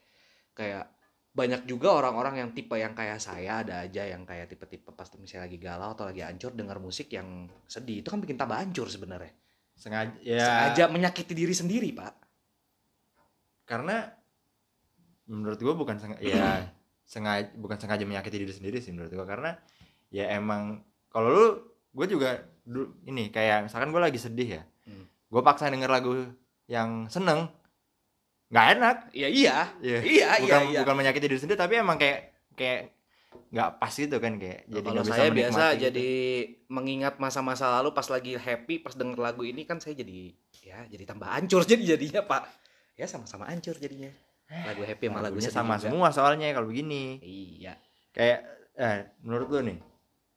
Kayak 0.56 0.92
banyak 1.36 1.68
juga 1.68 1.92
orang-orang 1.92 2.40
yang 2.40 2.50
tipe 2.56 2.80
yang 2.80 2.96
kayak 2.96 3.20
saya 3.20 3.60
ada 3.60 3.84
aja 3.84 4.08
yang 4.08 4.24
kayak 4.24 4.48
tipe-tipe 4.48 4.88
pas 4.96 5.04
misalnya 5.20 5.52
lagi 5.52 5.58
galau 5.60 5.92
atau 5.92 6.08
lagi 6.08 6.24
hancur 6.24 6.56
denger 6.56 6.80
musik 6.80 7.12
yang 7.12 7.52
sedih 7.68 8.00
itu 8.00 8.08
kan 8.08 8.24
bikin 8.24 8.40
tambah 8.40 8.56
hancur 8.56 8.88
sebenarnya. 8.88 9.36
sengaja 9.76 10.16
ya 10.24 10.40
Sengaja 10.40 10.84
menyakiti 10.88 11.36
diri 11.36 11.52
sendiri, 11.52 11.92
Pak. 11.92 12.14
karena 13.68 14.08
menurut 15.28 15.60
gue 15.60 15.74
bukan 15.74 15.98
sengaja 15.98 16.22
ya 16.24 16.50
sengaja 17.04 17.50
bukan 17.58 17.78
sengaja 17.82 18.06
menyakiti 18.06 18.38
diri 18.40 18.54
sendiri 18.54 18.78
sih 18.80 18.94
menurut 18.94 19.12
gue 19.12 19.26
karena 19.26 19.58
ya 20.14 20.32
emang 20.38 20.80
kalau 21.10 21.30
lu 21.34 21.46
gue 21.92 22.06
juga 22.08 22.46
ini 23.04 23.34
kayak 23.34 23.68
misalkan 23.68 23.90
gue 23.92 24.02
lagi 24.02 24.20
sedih 24.22 24.62
ya 24.62 24.64
Hmm. 24.86 25.10
gue 25.10 25.42
paksa 25.42 25.66
denger 25.74 25.90
lagu 25.90 26.14
yang 26.70 27.10
seneng 27.10 27.50
nggak 28.46 28.68
enak 28.78 28.98
Iya, 29.12 29.28
iya. 29.28 29.58
Iya. 29.82 30.00
Iya, 30.00 30.02
iya, 30.06 30.30
bukan 30.42 30.62
iya. 30.70 30.80
bukan 30.86 30.96
menyakiti 30.96 31.26
diri 31.26 31.40
sendiri 31.42 31.58
tapi 31.58 31.74
emang 31.82 31.98
kayak 31.98 32.20
kayak 32.54 32.94
nggak 33.52 33.70
pas 33.80 33.92
gitu 33.92 34.18
kan 34.18 34.34
kayak 34.36 34.64
jadi 34.68 34.88
Kalau 34.88 35.04
saya 35.04 35.30
biasa 35.32 35.64
gitu. 35.76 35.82
jadi 35.90 36.10
mengingat 36.68 37.16
masa-masa 37.20 37.68
lalu 37.80 37.92
pas 37.92 38.08
lagi 38.08 38.36
happy 38.36 38.80
pas 38.80 38.96
denger 38.96 39.20
lagu 39.20 39.44
ini 39.44 39.64
kan 39.64 39.80
saya 39.80 39.96
jadi 39.96 40.32
ya 40.64 40.80
jadi 40.88 41.04
tambah 41.04 41.28
hancur 41.28 41.62
jadi 41.72 41.96
jadinya 41.96 42.22
pak 42.24 42.44
ya 42.96 43.06
sama-sama 43.06 43.48
hancur 43.48 43.76
jadinya 43.76 44.10
lagu 44.46 44.86
happy 44.86 45.10
sama 45.10 45.20
lagu 45.20 45.36
Lagunya 45.42 45.52
sama 45.52 45.76
juga. 45.76 45.84
semua 45.90 46.08
soalnya 46.14 46.48
kalau 46.54 46.70
begini 46.70 47.18
iya 47.24 47.76
kayak 48.14 48.40
eh 48.76 49.10
menurut 49.24 49.48
lu 49.52 49.60
nih 49.68 49.80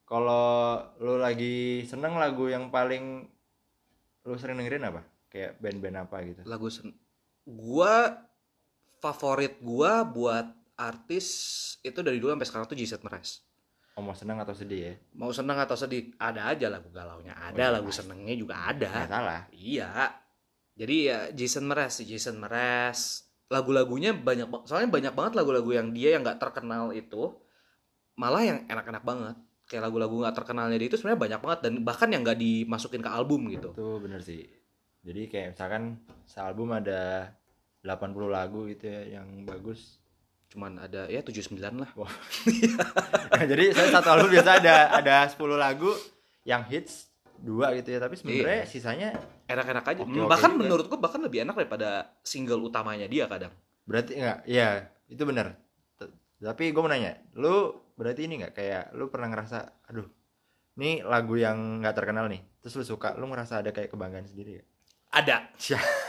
kalau 0.08 0.78
lu 0.98 1.20
lagi 1.20 1.84
seneng 1.84 2.16
lagu 2.16 2.48
yang 2.48 2.72
paling 2.72 3.28
lu 4.24 4.34
sering 4.36 4.58
dengerin 4.58 4.88
apa 4.88 5.04
kayak 5.28 5.60
band-band 5.60 6.08
apa 6.08 6.16
gitu 6.24 6.40
lagu 6.48 6.66
sen 6.66 6.90
gua 7.48 8.12
favorit 9.00 9.56
gua 9.58 10.04
buat 10.04 10.46
artis 10.76 11.26
itu 11.80 12.04
dari 12.04 12.20
dulu 12.20 12.36
sampai 12.36 12.46
sekarang 12.46 12.66
tuh 12.68 12.76
Jason 12.76 13.00
Mraz 13.00 13.40
oh, 13.96 14.02
mau 14.04 14.14
seneng 14.14 14.38
atau 14.38 14.54
sedih 14.54 14.80
ya 14.84 14.94
mau 15.16 15.32
seneng 15.32 15.58
atau 15.58 15.74
sedih 15.74 16.12
ada 16.20 16.52
aja 16.52 16.68
lagu 16.68 16.92
galaunya 16.92 17.32
ada 17.34 17.56
iya, 17.56 17.68
lagu 17.72 17.90
senengnya 17.90 18.34
juga 18.36 18.54
nggak 18.54 18.68
ada 18.76 18.90
salah 19.08 19.42
Iya. 19.50 19.90
Jadi 20.78 21.10
ya 21.10 21.18
Jason 21.34 21.66
Mraz, 21.66 21.98
Jason 22.06 22.38
Mraz. 22.38 23.26
Lagu-lagunya 23.50 24.14
banyak 24.14 24.46
ba- 24.46 24.62
soalnya 24.62 24.94
banyak 24.94 25.10
banget 25.10 25.32
lagu-lagu 25.34 25.66
yang 25.74 25.90
dia 25.90 26.14
yang 26.14 26.22
nggak 26.22 26.38
terkenal 26.38 26.94
itu 26.94 27.34
malah 28.14 28.46
yang 28.46 28.62
enak-enak 28.70 29.02
banget. 29.02 29.36
Kayak 29.66 29.90
lagu-lagu 29.90 30.14
nggak 30.22 30.36
terkenalnya 30.38 30.78
dia 30.78 30.86
itu 30.86 30.94
sebenarnya 30.94 31.18
banyak 31.18 31.40
banget 31.42 31.60
dan 31.66 31.72
bahkan 31.82 32.08
yang 32.14 32.22
nggak 32.22 32.38
dimasukin 32.38 33.02
ke 33.02 33.10
album 33.10 33.50
gitu. 33.50 33.74
itu 33.74 33.88
bener 33.98 34.22
sih 34.22 34.46
jadi 35.02 35.22
kayak 35.30 35.48
misalkan 35.54 35.82
sealbum 36.26 36.74
ada 36.74 37.32
80 37.88 38.12
lagu 38.28 38.68
gitu 38.68 38.84
ya 38.84 39.18
yang 39.18 39.48
bagus 39.48 39.96
Cuman 40.48 40.80
ada 40.80 41.04
ya 41.08 41.20
79 41.20 41.60
lah. 41.76 41.90
Nah, 43.28 43.44
jadi 43.44 43.68
saya 43.68 43.88
satu 43.92 44.08
album 44.10 44.32
biasa 44.32 44.64
ada 44.64 44.96
ada 44.96 45.28
10 45.28 45.36
lagu 45.54 45.92
yang 46.42 46.64
hits 46.64 47.12
dua 47.38 47.70
gitu 47.76 47.92
ya 47.92 48.00
tapi 48.00 48.16
sebenarnya 48.16 48.64
Iya. 48.64 48.66
sisanya 48.66 49.08
Enak-enak 49.44 49.84
aja. 49.86 50.00
Oke 50.02 50.24
bahkan 50.24 50.50
juga. 50.52 50.60
menurut 50.64 50.84
gua 50.88 50.98
bahkan 50.98 51.20
lebih 51.20 51.44
enak 51.44 51.54
daripada 51.54 52.16
single 52.20 52.64
utamanya 52.64 53.04
dia 53.06 53.24
kadang. 53.24 53.52
berarti 53.84 54.16
enggak 54.16 54.38
iya 54.44 54.88
itu 55.08 55.24
benar 55.24 55.56
tapi 56.38 56.70
gue 56.70 56.80
mau 56.80 56.92
nanya 56.92 57.16
lu 57.34 57.72
berarti 57.96 58.28
ini 58.28 58.36
nggak 58.38 58.52
kayak 58.52 58.84
lu 58.92 59.08
pernah 59.08 59.32
ngerasa 59.32 59.88
aduh 59.88 60.04
ini 60.76 61.00
lagu 61.00 61.34
yang 61.34 61.80
nggak 61.80 61.96
terkenal 61.96 62.28
nih 62.28 62.44
terus 62.60 62.76
lu 62.76 62.84
suka 62.84 63.16
lu 63.16 63.24
ngerasa 63.26 63.64
ada 63.64 63.72
kayak 63.72 63.88
kebanggaan 63.88 64.28
sendiri 64.28 64.60
ya 64.60 64.64
Ada. 65.08 65.36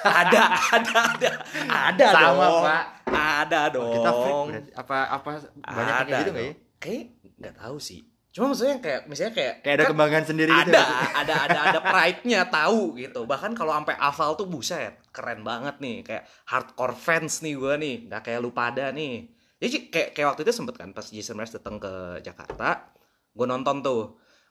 Ada, 0.04 0.42
ada, 0.76 0.92
ada. 1.16 1.30
Ada 1.66 2.08
Sama, 2.12 2.46
dong. 2.46 2.64
Pak. 2.68 2.84
Ada 3.10 3.62
dong. 3.72 3.88
Oh, 3.88 3.94
kita 3.96 4.12
freak 4.12 4.40
berarti 4.48 4.72
apa 4.76 4.98
apa 5.08 5.30
banyak 5.64 5.94
yang 5.96 6.08
kayak 6.08 6.20
gitu 6.20 6.32
nggak 6.36 6.46
ya. 6.46 6.54
Kayak 6.80 7.04
nggak 7.40 7.56
tahu 7.56 7.78
sih. 7.80 8.00
Cuma 8.30 8.54
maksudnya 8.54 8.78
kayak 8.78 9.02
misalnya 9.10 9.34
kayak 9.34 9.54
kayak 9.66 9.76
ada 9.76 9.84
kan 9.84 9.92
kebanggaan 9.96 10.26
sendiri 10.28 10.52
gitu 10.54 10.70
ada, 10.70 10.78
nggak 10.78 10.86
sih? 10.86 11.12
ada 11.18 11.34
ada 11.50 11.60
ada 11.72 11.80
pride-nya 11.92 12.42
tahu 12.52 12.82
gitu. 13.00 13.22
Bahkan 13.26 13.52
kalau 13.58 13.72
sampai 13.74 13.96
hafal 13.98 14.32
tuh 14.38 14.48
buset, 14.52 14.94
keren 15.10 15.42
banget 15.42 15.82
nih. 15.82 15.98
Kayak 16.06 16.24
hardcore 16.46 16.96
fans 16.96 17.42
nih 17.42 17.54
gua 17.58 17.74
nih, 17.80 18.06
nggak 18.06 18.22
kayak 18.22 18.40
lu 18.44 18.52
pada 18.54 18.94
nih. 18.94 19.32
Jadi 19.60 19.92
kayak 19.92 20.10
kayak 20.16 20.28
waktu 20.36 20.42
itu 20.48 20.54
sempet 20.56 20.76
kan 20.80 20.96
pas 20.96 21.04
Jason 21.04 21.36
Mraz 21.36 21.52
datang 21.52 21.76
ke 21.84 22.24
Jakarta, 22.24 22.96
gue 23.36 23.46
nonton 23.48 23.84
tuh. 23.84 24.04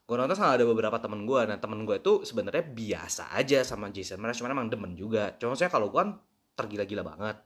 Gue 0.09 0.16
nonton 0.16 0.33
sama 0.40 0.57
ada 0.57 0.64
beberapa 0.64 0.97
temen 0.97 1.29
gue. 1.29 1.40
Nah 1.44 1.61
temen 1.61 1.85
gue 1.85 2.01
itu 2.01 2.25
sebenarnya 2.25 2.64
biasa 2.64 3.37
aja 3.37 3.61
sama 3.61 3.92
Jason 3.92 4.16
Mraz, 4.25 4.40
cuman 4.40 4.57
emang 4.57 4.68
demen 4.73 4.97
juga. 4.97 5.37
Cuma 5.37 5.53
saya 5.53 5.68
kalau 5.68 5.92
gue 5.92 6.01
kan 6.01 6.16
tergila-gila 6.57 7.05
banget. 7.05 7.37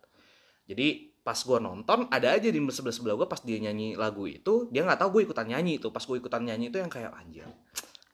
Jadi 0.70 1.10
pas 1.22 1.38
gue 1.38 1.58
nonton 1.58 2.10
ada 2.10 2.34
aja 2.34 2.50
di 2.50 2.58
sebelah 2.70 2.94
sebelah 2.94 3.14
gue 3.14 3.28
pas 3.30 3.38
dia 3.46 3.58
nyanyi 3.62 3.94
lagu 3.94 4.26
itu 4.26 4.66
dia 4.74 4.82
nggak 4.82 4.98
tahu 4.98 5.08
gue 5.18 5.22
ikutan 5.30 5.46
nyanyi 5.46 5.78
itu 5.78 5.94
pas 5.94 6.02
gue 6.02 6.18
ikutan 6.18 6.42
nyanyi 6.42 6.66
itu 6.66 6.82
yang 6.82 6.90
kayak 6.90 7.14
anjir 7.14 7.46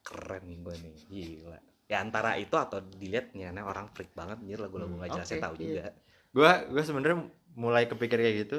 keren 0.04 0.44
nih 0.44 0.60
gue 0.60 0.74
nih 0.76 0.94
gila 1.08 1.58
ya 1.88 2.04
antara 2.04 2.36
itu 2.36 2.52
atau 2.52 2.84
dilihat 2.84 3.32
nih 3.32 3.48
aneh 3.48 3.64
orang 3.64 3.88
freak 3.96 4.12
banget 4.12 4.44
anjir 4.44 4.60
lagu-lagu 4.60 4.92
Hmm, 4.92 5.00
nggak 5.00 5.16
jelasnya 5.16 5.38
oke, 5.40 5.44
tahu 5.48 5.54
iya. 5.56 5.64
juga 5.64 5.84
gue 6.28 6.50
gue 6.76 6.82
sebenarnya 6.84 7.18
mulai 7.56 7.84
kepikir 7.88 8.18
kayak 8.20 8.36
gitu 8.44 8.58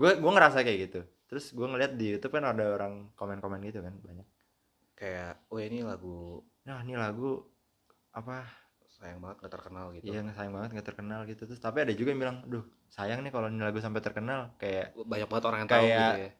gue 0.00 0.10
gue 0.16 0.30
ngerasa 0.32 0.64
kayak 0.64 0.78
gitu 0.88 1.00
terus 1.28 1.52
gue 1.52 1.66
ngeliat 1.68 1.92
di 2.00 2.16
YouTube 2.16 2.32
kan 2.32 2.48
ada 2.48 2.72
orang 2.72 3.12
komen-komen 3.20 3.60
gitu 3.68 3.84
kan 3.84 3.92
banyak 4.00 4.24
kayak 5.00 5.48
oh 5.48 5.56
ini 5.56 5.80
lagu 5.80 6.44
nah 6.68 6.84
ini 6.84 6.92
lagu 6.92 7.40
apa? 8.12 8.44
Sayang 9.00 9.16
banget 9.24 9.48
gak 9.48 9.54
terkenal 9.56 9.96
gitu. 9.96 10.12
Iya 10.12 10.20
sayang 10.36 10.52
banget 10.52 10.76
nggak 10.76 10.88
terkenal 10.92 11.20
gitu. 11.24 11.48
Terus 11.48 11.56
tapi 11.56 11.80
ada 11.80 11.92
juga 11.96 12.12
yang 12.12 12.20
bilang, 12.20 12.38
duh 12.44 12.60
sayang 12.92 13.24
nih 13.24 13.32
kalau 13.32 13.48
ini 13.48 13.64
lagu 13.64 13.80
sampai 13.80 14.04
terkenal. 14.04 14.52
Kayak 14.60 14.92
banyak 14.92 15.24
banget 15.24 15.44
orang 15.48 15.58
yang 15.64 15.70
tahu 15.72 15.84
Kayak- 15.88 15.96
gitu 15.96 16.20
ya. 16.20 16.30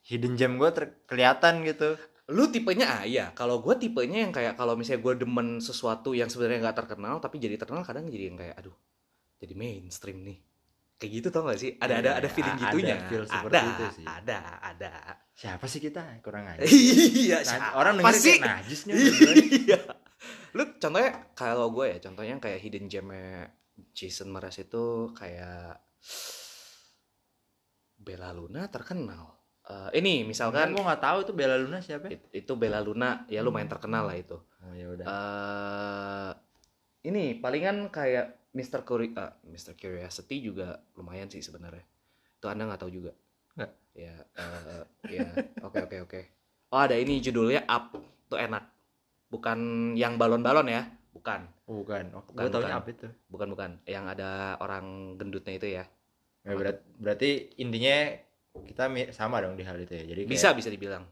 hidden 0.00 0.32
gem 0.34 0.52
gue 0.58 0.70
kelihatan 1.06 1.54
gitu. 1.62 1.94
lu 2.30 2.46
tipenya 2.50 2.86
ah 2.98 3.02
iya. 3.06 3.30
Kalau 3.34 3.58
gue 3.62 3.74
tipenya 3.78 4.22
yang 4.26 4.30
kayak 4.34 4.54
kalau 4.58 4.74
misalnya 4.74 5.02
gue 5.02 5.14
demen 5.26 5.58
sesuatu 5.62 6.14
yang 6.14 6.26
sebenarnya 6.30 6.66
nggak 6.66 6.78
terkenal 6.86 7.18
tapi 7.18 7.38
jadi 7.42 7.58
terkenal 7.58 7.82
kadang 7.82 8.06
jadi 8.06 8.30
yang 8.30 8.38
kayak 8.38 8.54
aduh 8.54 8.74
jadi 9.42 9.54
mainstream 9.58 10.22
nih 10.22 10.38
kayak 11.00 11.12
gitu 11.16 11.28
tau 11.30 11.42
gak 11.42 11.56
sih 11.56 11.72
ada 11.74 11.96
ada 11.96 12.04
Iya, 12.04 12.12
ada 12.14 12.28
feeling 12.28 12.52
ada 12.52 12.62
gitunya 12.62 12.96
feel 13.06 13.24
seperti 13.24 13.56
ada 13.56 13.62
itu 13.66 13.84
sih. 13.90 14.04
ada 14.06 14.38
ada 14.60 14.90
Siapa 15.32 15.64
sih 15.64 15.80
kita 15.80 16.02
kurang 16.20 16.44
aja. 16.46 16.60
iya 16.62 17.38
Nah, 17.38 17.48
siapa 17.48 17.68
orang 17.74 17.94
dengerin 17.96 18.20
sih 18.20 18.36
kayak 18.36 18.44
najis 18.60 18.80
nih. 18.84 18.94
berdua 18.94 19.32
nih. 19.32 19.48
iya 19.58 19.80
lu 20.50 20.62
contohnya 20.76 21.10
kalau 21.32 21.66
gue 21.70 21.86
ya 21.88 21.98
contohnya 21.98 22.36
kayak 22.36 22.60
hidden 22.60 22.86
gemnya 22.86 23.48
Jason 23.90 24.28
Mraz 24.28 24.58
itu 24.58 24.84
kayak 25.12 25.80
Bella 27.96 28.30
Luna 28.30 28.68
terkenal 28.68 29.36
Eh, 29.62 29.90
ini 29.96 30.20
Kan 30.20 30.26
misalkan 30.26 30.68
gue 30.72 30.82
nggak 30.82 30.98
tahu 31.00 31.18
tuh 31.22 31.32
Bella 31.32 31.54
Luna 31.54 31.78
siapa. 31.78 32.10
it- 32.10 32.26
itu 32.34 32.52
Bella 32.54 32.80
Luna 32.80 33.22
ya 33.24 33.38
lumayan 33.38 33.70
terkenal 33.70 34.02
lah 34.02 34.18
itu 34.18 34.34
Oh 34.34 34.74
ya 34.74 34.90
udah. 34.90 35.06
eh 35.06 36.30
ini 37.02 37.38
palingan 37.38 37.86
kayak 37.88 38.39
Mr. 38.50 38.82
Curi 38.82 39.14
eh, 39.14 39.32
Mr. 39.46 39.78
Curiosity 39.78 40.42
juga 40.42 40.82
lumayan 40.98 41.30
sih 41.30 41.42
sebenarnya. 41.42 41.84
Itu 42.38 42.46
Anda 42.50 42.66
nggak 42.66 42.80
tahu 42.82 42.90
juga? 42.90 43.12
Nggak. 43.54 43.70
Ya, 43.94 44.16
eh, 44.22 44.82
ya. 45.10 45.28
Oke, 45.62 45.78
oke, 45.86 45.96
oke. 46.06 46.20
Oh, 46.70 46.80
ada 46.82 46.94
ini 46.98 47.18
judulnya 47.18 47.66
Up. 47.66 47.94
Tuh 48.30 48.38
enak. 48.38 48.62
Bukan 49.30 49.58
yang 49.94 50.18
balon-balon 50.18 50.66
ya. 50.70 50.82
Bukan. 51.14 51.46
Oh, 51.66 51.82
bukan. 51.82 52.04
Oh, 52.14 52.22
Bukan, 52.26 52.46
gue 52.46 52.50
taunya 52.50 52.74
bukan. 52.74 52.82
apa 52.82 52.88
itu? 52.90 53.08
Bukan, 53.30 53.48
bukan. 53.54 53.70
Yang 53.86 54.04
ada 54.18 54.30
orang 54.62 55.14
gendutnya 55.18 55.54
itu 55.58 55.68
ya. 55.70 55.84
Ya, 56.46 56.52
berat- 56.56 56.86
berarti 56.96 57.52
intinya 57.58 58.16
kita 58.66 58.90
sama 59.14 59.42
dong 59.42 59.54
di 59.58 59.62
hal 59.66 59.78
itu 59.78 59.92
ya. 59.94 60.04
Jadi 60.14 60.20
kayak 60.26 60.32
Bisa, 60.34 60.48
bisa 60.54 60.70
dibilang. 60.70 61.04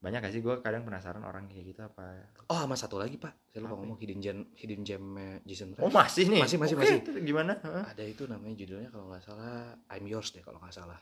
Banyak 0.00 0.18
gak 0.24 0.32
sih 0.32 0.40
gue 0.40 0.54
kadang 0.64 0.82
penasaran 0.82 1.20
orang 1.20 1.44
kayak 1.44 1.76
gitu 1.76 1.80
apa? 1.84 2.24
Oh, 2.48 2.56
sama 2.56 2.72
satu 2.72 2.96
lagi, 2.96 3.20
Pak. 3.20 3.52
Saya 3.52 3.60
lupa 3.62 3.76
Apa? 3.76 3.80
ngomong 3.84 3.98
hidden 4.00 4.18
gem 4.24 4.38
hidden 4.56 4.80
gem 4.80 5.04
Jason 5.44 5.76
Mraz. 5.76 5.84
Oh 5.84 5.92
masih 5.92 6.24
nih. 6.32 6.40
Masih, 6.40 6.56
masih, 6.56 6.76
Oke, 6.80 6.84
masih. 7.04 7.20
gimana? 7.20 7.52
Heeh. 7.60 7.84
Ada 7.84 8.04
itu 8.08 8.24
namanya 8.24 8.54
judulnya 8.56 8.88
kalau 8.88 9.12
nggak 9.12 9.20
salah 9.20 9.76
I'm 9.92 10.08
Yours 10.08 10.32
deh 10.32 10.40
kalau 10.40 10.56
nggak 10.56 10.72
salah. 10.72 10.96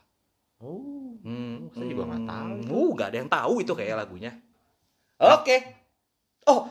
Oh. 0.59 1.15
Hmm, 1.23 1.71
Saya 1.71 1.87
juga 1.87 2.03
nggak 2.11 2.23
tahu 2.27 2.51
itu. 2.59 2.71
Uh, 2.75 2.89
gak 2.99 3.07
ada 3.07 3.17
yang 3.23 3.31
tahu 3.31 3.53
itu 3.63 3.71
kayak 3.79 3.95
lagunya. 4.03 4.31
Oke. 5.15 5.57
Oh, 6.43 6.67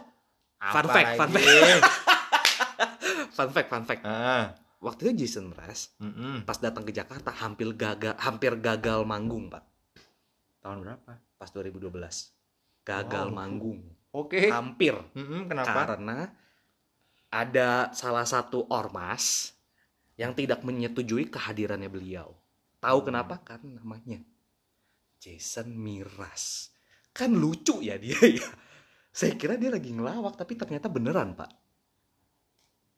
Fun 0.58 0.84
Apa 0.84 0.92
fact, 0.92 1.10
fun 1.16 1.30
lagi? 1.32 1.48
fun 3.36 3.48
fact, 3.54 3.68
fun 3.70 3.84
fact. 3.86 4.02
ah. 4.04 4.52
Waktu 4.78 5.10
itu 5.10 5.26
Jason 5.26 5.50
Mraz 5.50 5.90
mm-mm. 5.98 6.46
pas 6.46 6.54
datang 6.58 6.86
ke 6.86 6.94
Jakarta 6.94 7.34
hampir 7.34 7.66
gagal 7.74 8.14
hampir 8.22 8.54
gagal 8.62 9.02
manggung, 9.02 9.50
Pak. 9.50 9.62
Tahun 10.62 10.78
berapa? 10.82 11.12
Pas 11.38 11.48
2012. 11.48 12.35
Gagal 12.83 13.27
Wow. 13.31 13.35
manggung. 13.35 13.81
Oke. 14.11 14.51
Hampir 14.51 14.96
Mm-mm, 15.14 15.46
kenapa? 15.46 15.85
karena 15.87 16.33
ada 17.29 17.92
salah 17.92 18.24
satu 18.24 18.64
ormas 18.68 19.53
yang 20.16 20.33
tidak 20.33 20.64
menyetujui 20.64 21.29
kehadirannya 21.29 21.87
beliau. 21.87 22.33
Tahu 22.81 22.98
kenapa? 23.05 23.38
Karena 23.38 23.79
namanya 23.79 24.18
Jason 25.18 25.70
Miraz. 25.70 26.72
Kan 27.12 27.35
lucu 27.35 27.83
ya 27.83 27.98
dia 27.98 28.16
ya. 28.38 28.48
Saya 29.11 29.35
kira 29.35 29.55
dia 29.55 29.68
lagi 29.68 29.90
ngelawak 29.90 30.35
tapi 30.35 30.55
ternyata 30.55 30.87
beneran, 30.87 31.35
Pak. 31.35 31.51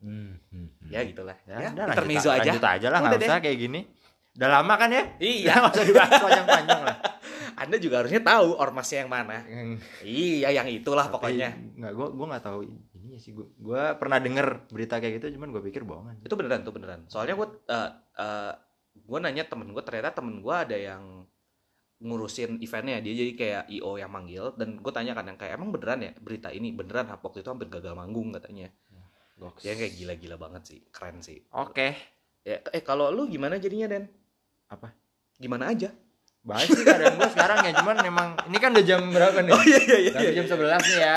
Hmm, 0.01 0.37
hmm, 0.49 0.67
hmm. 0.81 0.89
Ya 0.89 1.01
gitulah. 1.05 1.37
Ya, 1.45 1.57
Ya, 1.61 1.69
udah 1.73 1.85
lanjut, 1.93 2.09
aja. 2.25 2.41
lanjut 2.41 2.65
aja 2.65 2.87
lah, 2.89 2.99
nggak 3.01 3.19
deh. 3.19 3.27
usah 3.29 3.37
kayak 3.37 3.57
gini. 3.59 3.81
Udah 4.31 4.49
lama 4.59 4.73
kan 4.79 4.89
ya? 4.89 5.03
Iya, 5.19 5.59
Nggak 5.59 5.75
usah 5.75 5.85
dibahas 5.87 6.13
panjang-panjang 6.23 6.81
lah. 6.87 6.97
Anda 7.61 7.77
juga 7.77 8.01
harusnya 8.01 8.23
tahu 8.23 8.57
ormasnya 8.57 9.05
yang 9.05 9.11
mana. 9.11 9.37
Iya, 10.01 10.49
yang 10.55 10.67
itulah 10.71 11.11
pokoknya. 11.11 11.51
Nggak, 11.77 11.93
gua 11.93 12.07
gua 12.15 12.25
nggak 12.35 12.45
tahu 12.47 12.59
ini 12.95 13.17
sih. 13.19 13.35
Gua, 13.35 13.47
gua 13.59 13.83
pernah 13.99 14.17
denger 14.23 14.71
berita 14.71 15.03
kayak 15.03 15.19
gitu, 15.19 15.35
cuman 15.35 15.51
gua 15.51 15.61
pikir 15.61 15.83
bohongan. 15.83 16.23
Itu 16.23 16.33
beneran, 16.39 16.63
itu 16.63 16.71
beneran. 16.71 17.01
Soalnya 17.11 17.35
gue 17.37 17.47
uh, 17.69 17.89
uh, 18.17 18.53
gue 18.91 19.19
nanya 19.19 19.43
temen 19.47 19.67
gue, 19.75 19.83
ternyata 19.83 20.15
temen 20.15 20.39
gue 20.39 20.55
ada 20.55 20.77
yang 20.79 21.27
ngurusin 22.01 22.57
eventnya 22.57 22.97
dia 22.97 23.13
jadi 23.13 23.31
kayak 23.37 23.63
io 23.69 23.93
yang 23.93 24.09
manggil 24.09 24.57
dan 24.57 24.81
gue 24.81 24.91
tanya 24.91 25.13
kan 25.13 25.21
yang 25.29 25.37
kayak 25.37 25.53
emang 25.53 25.69
beneran 25.69 26.01
ya 26.01 26.11
berita 26.17 26.49
ini 26.49 26.73
beneran 26.73 27.05
waktu 27.05 27.45
itu 27.45 27.49
hampir 27.53 27.69
gagal 27.69 27.93
manggung 27.93 28.33
katanya 28.33 28.73
Goks. 29.37 29.61
ya 29.61 29.77
kayak 29.77 29.93
gila-gila 30.01 30.37
banget 30.41 30.63
sih 30.65 30.79
keren 30.89 31.21
sih 31.21 31.45
Oke. 31.53 31.93
ya 32.41 32.57
eh 32.73 32.81
kalau 32.81 33.13
lu 33.13 33.29
gimana 33.29 33.61
jadinya 33.61 33.85
Den 33.85 34.09
Apa? 34.71 34.95
gimana 35.35 35.67
aja 35.67 35.91
Baik 36.41 36.69
sih 36.69 36.81
keadaan 36.81 37.17
gua 37.17 37.29
sekarang 37.29 37.57
ya, 37.61 37.71
cuman 37.77 37.97
emang 38.01 38.29
ini 38.45 38.57
kan 38.57 38.73
udah 38.73 38.81
jam 38.81 39.01
berapa 39.07 39.41
nih? 39.41 39.51
oh 39.51 39.61
iya 39.61 39.77
iya 39.79 39.97
iya, 39.99 40.11
Udah 40.11 40.21
iya. 40.23 40.33
jam 40.33 40.45
11 40.49 40.57
nih 40.81 40.97
ya. 40.99 41.15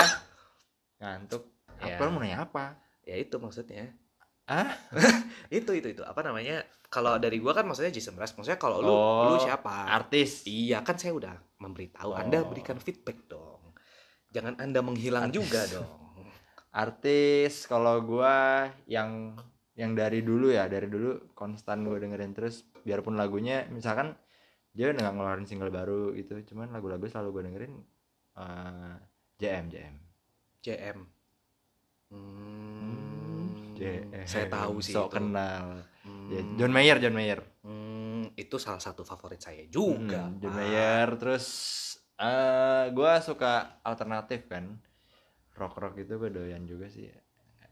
Ngantuk. 0.95 1.43
Ya. 1.79 1.97
Mau 1.99 2.19
nanya 2.19 2.37
apa? 2.41 2.65
ya 3.01 3.15
itu 3.15 3.37
maksudnya 3.37 3.89
Ah? 4.45 4.69
itu 5.49 5.71
itu 5.73 5.87
itu 5.91 6.01
apa 6.01 6.21
namanya 6.21 6.61
kalau 6.87 7.17
dari 7.17 7.37
gua 7.37 7.53
kan 7.53 7.65
maksudnya 7.65 7.89
Jason 7.89 8.13
Mraz 8.13 8.33
maksudnya 8.33 8.57
kalau 8.57 8.77
lu 8.77 8.89
Oh, 8.89 9.25
lu 9.27 9.37
siapa 9.39 9.89
Artis. 9.89 10.45
iya 10.45 10.81
kan 10.81 10.93
saya 10.95 11.13
udah 11.13 11.33
memberitahu 11.57 12.09
Oh. 12.09 12.17
anda 12.17 12.41
berikan 12.41 12.77
feedback 12.77 13.25
dong 13.25 13.73
jangan 14.29 14.57
anda 14.57 14.81
menghilang 14.81 15.29
juga 15.29 15.65
dong 15.65 15.89
Artis 16.75 17.65
kalau 17.65 18.01
gua 18.01 18.69
yang 18.85 19.33
yang 19.73 19.91
dari 19.91 20.21
dulu 20.21 20.49
ya, 20.49 20.65
dari 20.65 20.85
dulu 20.85 21.33
konstan 21.33 21.81
gua 21.81 21.97
dengerin 21.97 22.31
terus 22.31 22.61
biarpun 22.85 23.17
lagunya 23.17 23.65
misalkan 23.67 24.13
dia 24.75 24.91
nggak 24.91 25.13
ngeluarin 25.15 25.47
single 25.47 25.71
baru 25.71 26.11
gitu, 26.13 26.35
cuman 26.53 26.69
lagu-lagu 26.69 27.03
selalu 27.07 27.29
gua 27.31 27.43
dengerin 27.47 27.73
eh, 28.37 28.95
JM 29.39 29.65
JM. 29.71 29.95
JM 30.61 30.97
hmm, 32.11 33.75
JM. 33.75 34.25
saya 34.25 34.45
tahu 34.47 34.79
sih 34.81 34.93
Sok 34.95 35.09
itu. 35.11 35.15
kenal. 35.19 35.83
Hmm, 36.05 36.29
Ya, 36.29 36.41
John 36.57 36.73
Mayer, 36.73 36.97
John 37.01 37.13
Mayer. 37.13 37.41
hmm, 37.61 38.33
itu 38.37 38.57
salah 38.57 38.81
satu 38.81 39.01
favorit 39.01 39.41
saya 39.41 39.65
juga 39.69 40.29
Hmm, 40.29 40.41
John 40.41 40.53
Pak. 40.53 40.57
Mayer 40.57 41.07
terus 41.17 41.45
eh 42.15 42.85
gua 42.95 43.19
suka 43.19 43.81
alternatif 43.81 44.47
kan. 44.47 44.77
Rock-rock 45.55 45.95
itu 45.97 46.19
gue 46.19 46.29
doyan 46.29 46.67
juga 46.67 46.91
sih. 46.91 47.07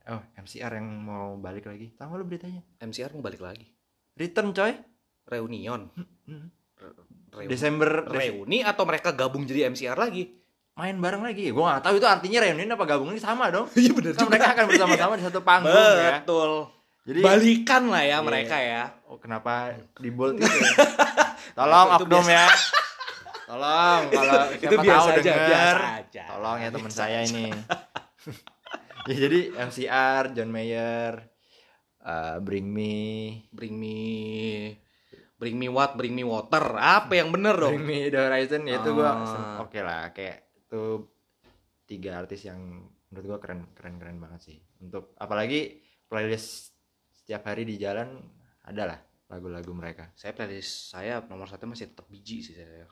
Oh, 0.07 0.19
MCR 0.35 0.79
yang 0.79 0.87
mau 1.03 1.35
balik 1.35 1.67
lagi. 1.67 1.91
Tahu 1.95 2.15
lu 2.15 2.23
beritanya? 2.23 2.63
MCR 2.79 3.11
mau 3.11 3.23
balik 3.23 3.39
lagi 3.39 3.67
Return 4.15 4.51
coy. 4.51 4.71
Reunion. 5.25 5.87
Re- 6.75 6.95
reuni. 7.33 7.47
Desember 7.47 7.89
Des- 8.05 8.13
reuni 8.29 8.59
atau 8.59 8.83
mereka 8.83 9.11
gabung 9.11 9.43
jadi 9.43 9.67
MCR 9.67 9.95
lagi 9.95 10.29
main 10.73 10.95
bareng 10.95 11.21
lagi. 11.21 11.47
Gue 11.47 11.61
gak 11.61 11.81
tahu 11.81 11.95
itu 11.95 12.05
artinya 12.05 12.39
reunion 12.41 12.69
apa 12.69 12.85
gabung 12.85 13.09
ini 13.09 13.17
sama 13.17 13.47
dong. 13.47 13.69
iya 13.75 13.91
bener 13.91 14.11
Kan 14.11 14.25
mereka 14.25 14.47
akan 14.51 14.65
bersama-sama 14.65 15.13
di 15.13 15.23
satu 15.23 15.39
panggung 15.41 15.71
ya. 15.71 16.19
betul 16.19 16.51
Jadi 17.03 17.19
balikan 17.19 17.83
lah 17.87 17.99
ya 18.01 18.09
Iya. 18.13 18.17
mereka 18.21 18.55
ya 18.57 18.83
oh, 19.05 19.17
kenapa 19.17 19.75
di 19.93 20.07
bold 20.07 20.35
itu? 20.35 20.47
ya? 20.47 20.71
Tolong 21.57 21.87
Itu 21.91 21.95
oknum 22.01 22.23
biasa. 22.23 22.31
ya. 22.31 22.47
Tolong 23.43 24.01
kalau 24.15 24.39
itu 24.47 24.63
siapa 24.63 24.81
biasa 24.81 24.97
tahu 24.97 25.07
aja 25.09 25.21
denger. 25.21 25.75
biasa 25.75 25.87
aja 25.99 26.23
Tolong 26.27 26.57
ya 26.57 26.69
teman 26.69 26.91
saya 26.91 27.17
aja. 27.19 27.27
ini. 27.27 27.45
ya 29.03 29.15
jadi 29.19 29.39
MCR, 29.61 30.23
John 30.31 30.49
Mayer, 30.49 31.13
eh, 31.99 32.35
Bring 32.39 32.65
Me, 32.65 32.95
bring 33.49 33.75
me 33.75 33.99
bring 35.43 35.53
me 35.53 35.67
what 35.67 35.91
bring 35.93 36.11
me 36.11 36.23
water 36.23 36.63
apa 36.73 37.11
yang 37.13 37.27
bener 37.29 37.51
dong 37.53 37.75
Bring 37.75 37.83
Me 37.83 38.07
The 38.07 38.19
Horizon 38.21 38.63
ya 38.63 38.79
itu 38.79 38.89
gua 38.91 39.11
Ah. 39.11 39.59
oke 39.59 39.75
lah 39.77 40.09
kayak 40.09 40.37
itu 40.55 41.03
tiga 41.83 42.17
artis 42.17 42.43
yang 42.43 42.63
menurut 43.11 43.25
gua 43.27 43.39
keren 43.39 43.67
keren 43.73 43.99
keren 43.99 44.17
banget 44.17 44.39
sih. 44.41 44.57
Untuk 44.79 45.11
apalagi 45.15 45.77
playlist 46.05 46.71
setiap 47.13 47.43
hari 47.45 47.63
di 47.63 47.75
jalan 47.75 48.23
adalah 48.63 48.97
lagu-lagu 49.25 49.69
mereka. 49.71 50.07
saya 50.13 50.31
playlist 50.31 50.89
saya 50.89 51.19
nomor 51.21 51.45
satu 51.45 51.65
masih 51.65 51.89
tetap 51.89 52.07
biji 52.07 52.39
sih 52.39 52.53
saya 52.53 52.87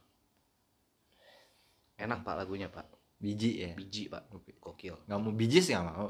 enak 1.97 2.21
pak 2.21 2.35
lagunya 2.35 2.67
pak 2.67 2.87
Biji 3.15 3.51
ya. 3.61 3.71
biji 3.71 4.09
pak 4.09 4.25
gokil 4.57 4.97
Nggak 5.05 5.19
mau 5.19 5.31
bijis 5.31 5.69
nggak 5.69 5.85
mau. 5.85 6.09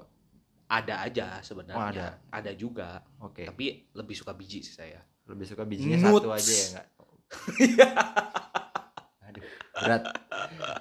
ada 0.66 1.04
aja 1.04 1.44
sebenarnya 1.44 1.76
Oh, 1.76 1.92
ada. 1.92 2.08
ada 2.32 2.52
juga 2.54 3.04
Oke. 3.20 3.44
tapi 3.44 3.92
lebih 3.92 4.16
suka 4.16 4.32
biji 4.32 4.64
sih 4.64 4.72
saya 4.72 5.04
Lebih 5.32 5.46
suka 5.48 5.64
bijinya 5.64 5.98
Nuts. 5.98 6.20
satu 6.20 6.30
aja 6.30 6.52
ya 6.54 6.66
nggak? 6.70 6.88
Aduh, 9.24 9.44
berat. 9.74 10.04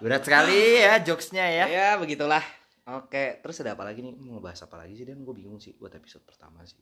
Berat 0.00 0.22
sekali 0.22 0.60
ya 0.78 0.98
jokesnya 0.98 1.44
ya. 1.46 1.64
ya 1.66 1.88
begitulah 1.96 2.42
Oke, 2.90 3.38
terus 3.38 3.54
ada 3.60 3.72
apa 3.72 3.86
lagi 3.86 4.02
nih? 4.02 4.18
Mau 4.18 4.36
ngebahas 4.36 4.66
apa 4.66 4.74
lagi 4.76 4.98
sih? 4.98 5.06
Dan 5.06 5.22
gue 5.22 5.30
bingung 5.30 5.62
sih 5.62 5.70
buat 5.72 5.94
episode 5.94 6.26
pertama 6.26 6.66
sih. 6.66 6.80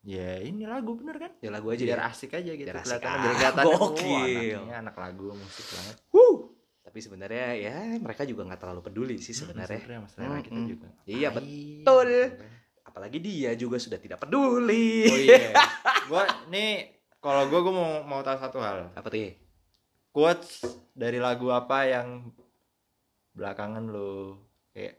Ya 0.00 0.38
ini 0.38 0.62
lagu 0.64 0.94
bener 0.94 1.18
kan? 1.18 1.32
Ya 1.40 1.50
lagu 1.50 1.66
aja 1.68 1.82
Biar 1.82 1.98
ya. 1.98 2.08
asik 2.08 2.30
aja 2.30 2.46
gitu. 2.48 2.62
Biar 2.62 2.78
asik. 2.78 2.94
Kelihatan 2.94 3.10
Ah, 3.10 3.18
biar 3.18 3.34
kelihatan 3.34 3.64
oh, 3.66 3.78
gokil. 3.90 4.14
anaknya 4.54 4.76
anak 4.78 4.96
lagu 4.96 5.26
musik 5.34 5.66
banget. 5.66 5.96
Wuh. 6.08 6.36
Tapi 6.80 6.98
sebenarnya 7.00 7.46
ya 7.54 7.74
mereka 7.98 8.22
juga 8.22 8.46
nggak 8.46 8.60
terlalu 8.60 8.80
peduli 8.80 9.16
sih 9.18 9.34
sebenarnya. 9.34 9.82
Sebenarnya 9.82 10.00
mas 10.00 10.12
selera 10.14 10.38
kita 10.38 10.54
Mm-mm. 10.56 10.70
juga. 10.70 10.88
Iya, 11.04 11.28
Ngapain, 11.28 11.50
betul. 11.82 12.10
kan. 12.30 12.49
Apalagi 12.90 13.22
dia 13.22 13.54
juga 13.54 13.78
sudah 13.78 14.02
tidak 14.02 14.18
peduli. 14.18 15.06
Oh 15.06 15.14
iya. 15.14 15.54
gua 16.10 16.26
nih 16.50 16.90
kalau 17.22 17.46
gua 17.46 17.60
gua 17.62 17.74
mau 17.74 17.92
mau 18.02 18.20
tahu 18.26 18.34
satu 18.42 18.58
hal. 18.58 18.90
Apa 18.98 19.06
tuh? 19.06 19.18
ya? 19.22 19.30
Quotes 20.10 20.66
dari 20.90 21.22
lagu 21.22 21.54
apa 21.54 21.86
yang 21.86 22.34
belakangan 23.30 23.86
lo 23.86 24.42
kayak 24.74 24.98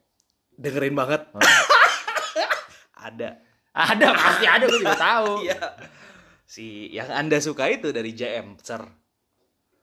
Dengerin 0.55 0.95
banget. 0.95 1.21
Oh. 1.35 1.41
ada. 3.07 3.43
ada 3.71 4.07
pasti 4.15 4.45
ada 4.47 4.65
gua 4.67 4.79
juga 4.79 4.95
tahu. 4.95 5.31
Iya. 5.47 5.59
Si 6.47 6.91
yang 6.91 7.07
Anda 7.07 7.39
suka 7.39 7.71
itu 7.71 7.95
dari 7.95 8.11
JM, 8.11 8.59
Sir 8.59 8.83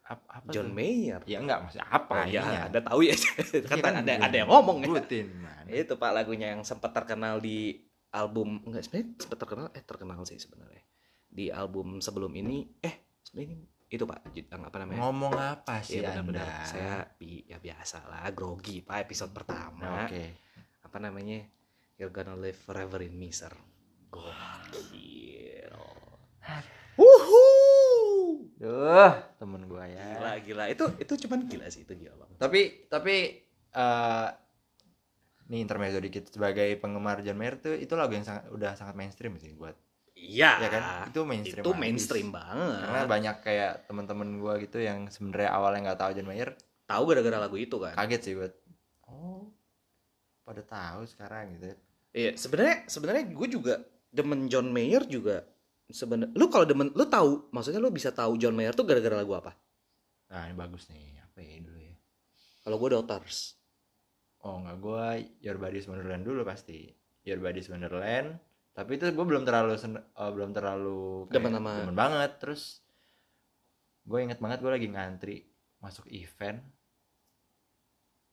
Apa, 0.08 0.40
apa 0.40 0.48
John 0.52 0.72
tuh? 0.72 0.76
Mayer. 0.76 1.20
Ya 1.24 1.40
enggak 1.40 1.64
maksudnya 1.64 1.88
apa 1.88 2.12
Oh 2.12 2.24
ininya? 2.28 2.60
Anda 2.68 2.80
tahu 2.80 3.00
ya. 3.04 3.16
Iya 3.56 3.76
kan, 3.80 3.94
ada 4.04 4.12
ada 4.28 4.36
yang 4.36 4.48
ngomong 4.48 4.84
ya. 4.84 4.88
Man. 5.24 5.64
Itu 5.68 5.96
Pak 6.00 6.12
lagunya 6.16 6.56
yang 6.56 6.64
sempat 6.64 6.92
terkenal 6.96 7.40
di 7.40 7.87
album 8.08 8.64
enggak 8.64 8.88
sebenarnya 8.88 9.08
sempat 9.20 9.38
terkenal 9.38 9.66
eh 9.76 9.84
terkenal 9.84 10.20
sih 10.24 10.38
sebenarnya. 10.40 10.82
Di 11.28 11.52
album 11.52 12.00
sebelum 12.00 12.32
ini 12.32 12.64
eh 12.80 13.20
sebenarnya 13.20 13.56
ini 13.58 13.66
itu 13.88 14.04
Pak 14.04 14.20
apa 14.52 14.76
namanya? 14.84 15.00
Ngomong 15.00 15.32
apa 15.32 15.80
sih 15.80 16.00
Iya 16.00 16.12
benar-benar. 16.12 16.44
Anda? 16.44 16.64
Saya 16.68 16.94
bi- 17.16 17.44
ya 17.48 17.56
biasa 17.56 18.04
lah 18.04 18.28
grogi 18.32 18.84
Pak 18.84 19.08
episode 19.08 19.32
pertama. 19.32 20.04
Oke. 20.04 20.36
Apa 20.84 20.96
namanya? 21.00 21.44
You're 21.96 22.12
gonna 22.12 22.36
live 22.36 22.56
forever 22.56 23.00
in 23.02 23.16
me, 23.16 23.32
sir. 23.32 23.50
Gokil. 24.12 25.72
Wuhuu. 26.96 28.50
Duh, 28.58 29.12
temen 29.38 29.62
gua 29.66 29.86
ya. 29.86 30.04
Gila 30.16 30.32
gila. 30.42 30.64
Itu 30.68 30.84
itu 30.98 31.12
cuman 31.26 31.46
gila 31.46 31.66
sih 31.70 31.82
itu 31.86 31.92
gila 31.96 32.14
banget. 32.16 32.36
Tapi 32.38 32.60
tapi 32.90 33.14
eh 33.68 34.28
nih 35.48 35.60
intermezzo 35.60 35.98
dikit 35.98 36.28
sebagai 36.28 36.76
penggemar 36.76 37.20
John 37.20 37.36
Mayer 37.36 37.56
tuh 37.56 37.72
itu 37.72 37.92
lagu 37.92 38.12
yang 38.12 38.22
sangat 38.22 38.48
udah 38.48 38.72
sangat 38.72 38.94
mainstream 38.94 39.36
sih 39.36 39.52
buat 39.52 39.74
Iya. 40.12 40.58
ya 40.58 40.68
kan 40.68 40.82
itu 41.06 41.20
mainstream 41.22 41.62
Itu 41.62 41.72
mainstream 41.72 42.28
banget. 42.28 42.82
karena 42.82 43.02
banyak 43.06 43.36
kayak 43.38 43.72
temen-temen 43.86 44.28
gua 44.36 44.58
gitu 44.58 44.76
yang 44.76 45.06
sebenarnya 45.06 45.50
awalnya 45.50 45.80
nggak 45.86 46.00
tahu 46.00 46.10
John 46.12 46.26
Mayer 46.26 46.50
tahu 46.84 47.02
gara-gara 47.06 47.38
lagu 47.38 47.54
itu 47.54 47.76
kan. 47.76 47.94
kaget 47.94 48.20
sih 48.20 48.34
buat 48.34 48.52
oh 49.04 49.46
pada 50.42 50.60
tahu 50.60 51.04
sekarang 51.04 51.54
gitu 51.54 51.70
Iya, 52.10 52.34
sebenarnya 52.34 52.76
sebenarnya 52.84 53.24
gue 53.30 53.48
juga 53.48 53.74
demen 54.08 54.48
John 54.48 54.68
Mayer 54.68 55.04
juga 55.04 55.44
sebenarnya 55.86 56.32
lu 56.34 56.48
kalau 56.48 56.64
demen 56.64 56.88
lu 56.90 57.04
tahu 57.04 57.46
maksudnya 57.48 57.78
lu 57.78 57.88
bisa 57.88 58.10
tahu 58.10 58.34
John 58.36 58.52
Mayer 58.52 58.72
tuh 58.72 58.84
gara-gara 58.84 59.12
lagu 59.14 59.32
apa? 59.32 59.52
nah 60.28 60.44
ini 60.44 60.52
bagus 60.52 60.88
nih 60.88 61.16
apa 61.18 61.38
ya 61.38 61.56
dulu 61.58 61.78
ya 61.78 61.94
Kalau 62.60 62.76
gue 62.76 62.88
Daughters. 62.90 63.57
Oh 64.40 64.62
nggak 64.62 64.78
gua 64.78 65.16
Your 65.40 65.56
Body's 65.56 65.86
Wonderland 65.86 66.22
dulu 66.22 66.42
pasti. 66.42 66.86
Your 67.22 67.38
Body's 67.38 67.68
Wonderland. 67.68 68.38
Tapi 68.72 68.94
itu 68.94 69.10
gue 69.10 69.26
belum 69.26 69.42
terlalu 69.42 69.74
sen- 69.74 69.98
eh, 69.98 70.30
belum 70.30 70.54
terlalu 70.54 71.26
Demen 71.28 71.50
sama- 71.50 71.82
demen 71.82 71.98
banget. 71.98 72.38
Terus 72.38 72.78
gue 74.02 74.18
inget 74.18 74.38
banget 74.38 74.62
gue 74.62 74.70
lagi 74.70 74.88
ngantri 74.88 75.36
masuk 75.78 76.06
event. 76.08 76.62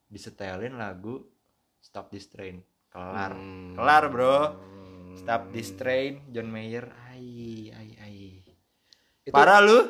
Disetelin 0.05 0.77
lagu 0.77 1.25
Stop 1.81 2.13
This 2.13 2.29
Train. 2.29 2.61
Kelar. 2.87 3.33
Hmm. 3.33 3.73
kelar, 3.73 4.03
bro. 4.07 4.37
Hmm. 4.53 5.17
Stop 5.17 5.49
This 5.49 5.73
Train 5.73 6.21
John 6.29 6.47
Mayer. 6.47 6.87
Ai 7.09 7.73
ai 7.73 7.89
ai. 7.99 8.19
Itu- 9.25 9.33
parah 9.33 9.59
lu. 9.59 9.89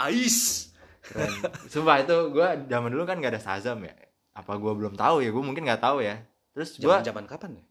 Ais. 0.00 0.70
keren. 1.02 1.32
Sumpah 1.66 2.00
itu 2.00 2.16
gue 2.30 2.48
zaman 2.64 2.88
dulu 2.88 3.02
kan 3.02 3.18
gak 3.18 3.34
ada 3.34 3.42
Shazam 3.42 3.82
ya 3.82 3.92
apa 4.40 4.52
gue 4.56 4.72
belum 4.72 4.94
tahu 4.96 5.20
ya 5.20 5.30
gue 5.30 5.44
mungkin 5.44 5.62
nggak 5.64 5.82
tahu 5.82 6.00
ya 6.00 6.16
terus 6.50 6.74
gue 6.76 6.88
Zaman-zaman 6.88 7.24
kapan 7.28 7.50
ya? 7.60 7.64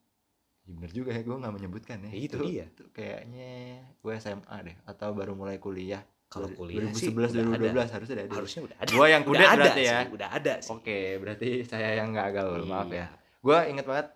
Ya 0.64 0.74
bener 0.78 0.92
juga 0.94 1.10
ya 1.12 1.22
gue 1.26 1.34
nggak 1.34 1.54
menyebutkan 1.54 1.98
ya. 2.06 2.10
Ya, 2.14 2.20
itu 2.22 2.38
dia. 2.46 2.66
Itu 2.70 2.84
kayaknya 2.94 3.50
gue 3.98 4.14
SMA 4.22 4.56
deh 4.64 4.76
atau 4.86 5.10
baru 5.12 5.34
mulai 5.34 5.58
kuliah. 5.58 6.06
Kalau 6.30 6.46
kuliah 6.54 6.94
sih 6.94 7.10
2011 7.10 7.42
udah 7.42 7.58
2012 7.90 7.96
harusnya 7.98 8.16
ada. 8.22 8.34
Harusnya 8.38 8.62
udah 8.70 8.78
ada. 8.78 8.90
Gua 8.94 9.06
yang 9.10 9.24
Udah 9.26 9.30
kudet 9.34 9.48
ada 9.50 9.58
berarti 9.58 9.82
ya. 9.82 9.98
sih, 9.98 10.08
Udah 10.14 10.30
ada 10.30 10.54
sih. 10.62 10.70
Oke, 10.78 10.98
berarti 11.18 11.50
saya 11.66 11.90
yang 11.98 12.14
nggak 12.14 12.28
gaul, 12.38 12.62
maaf 12.70 12.86
Iya. 12.88 13.02
ya. 13.02 13.08
Gue 13.42 13.58
inget 13.66 13.86
banget 13.90 14.08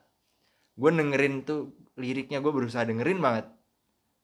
gue 0.73 0.89
dengerin 0.93 1.35
tuh 1.41 1.59
liriknya 1.97 2.37
gue 2.37 2.53
berusaha 2.53 2.85
dengerin 2.85 3.17
banget. 3.17 3.49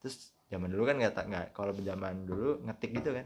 Terus 0.06 0.16
zaman 0.54 0.70
dulu 0.70 0.86
kan 0.86 0.96
nggak 1.02 1.14
nggak 1.18 1.46
kalau 1.58 1.74
zaman 1.74 2.30
dulu 2.30 2.62
ngetik 2.62 2.92
gitu 2.94 3.10
kan. 3.10 3.26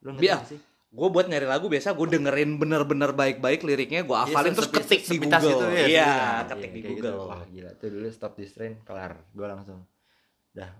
Lu 0.00 0.16
ngetik 0.16 0.24
Biar. 0.24 0.40
sih? 0.48 0.60
Gue 0.90 1.06
buat 1.06 1.24
nyari 1.24 1.46
lagu 1.46 1.66
biasa 1.66 1.92
gue 1.92 2.06
dengerin 2.10 2.58
bener-bener 2.58 3.10
baik-baik 3.10 3.62
liriknya 3.62 4.02
gue 4.02 4.16
hafalin 4.16 4.50
Iya, 4.50 4.58
terus 4.58 4.68
sepi- 4.68 4.78
ketik 4.80 5.00
di 5.00 5.08
sepitas 5.16 5.40
Google. 5.40 5.52
gitu 5.52 5.64
ya, 5.64 5.84
iya, 5.86 6.10
sepitas. 6.10 6.48
ketik 6.50 6.58
Iya, 6.60 6.66
di 6.68 6.80
kayak 6.80 6.90
Google. 6.90 7.14
gitu. 7.14 7.30
Wah, 7.30 7.42
gila 7.46 7.70
tuh 7.74 7.88
dulu 7.88 8.06
Stop 8.10 8.32
This 8.34 8.50
Train 8.50 8.74
kelar. 8.82 9.12
Gue 9.30 9.46
langsung 9.46 9.78
dah 10.50 10.70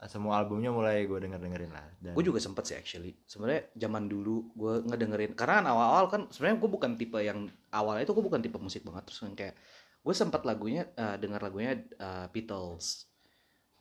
semua 0.00 0.36
albumnya 0.36 0.68
mulai 0.68 1.04
gue 1.04 1.16
denger 1.18 1.36
dengerin 1.38 1.68
lah. 1.70 1.84
Dan 1.98 2.12
Gue 2.12 2.20
juga 2.22 2.36
sempet 2.38 2.60
sih 2.62 2.74
actually. 2.74 3.16
Sebenarnya 3.22 3.68
zaman 3.74 4.04
dulu 4.04 4.48
gue 4.50 4.74
ngedengerin 4.82 5.32
karena 5.32 5.60
kan 5.60 5.66
awal-awal 5.66 6.04
kan 6.06 6.20
sebenarnya 6.28 6.56
gue 6.58 6.70
bukan 6.70 6.90
tipe 6.94 7.18
yang 7.18 7.38
awalnya 7.70 8.02
itu 8.02 8.12
gue 8.12 8.20
bukan 8.22 8.40
tipe 8.40 8.56
musik 8.56 8.80
banget 8.82 9.04
terus 9.04 9.20
yang 9.22 9.32
kayak 9.34 9.54
gue 9.98 10.14
sempat 10.14 10.40
lagunya 10.42 10.88
eh, 10.90 11.16
dengar 11.16 11.40
lagunya 11.40 11.76
eh, 11.76 12.26
Beatles. 12.28 13.08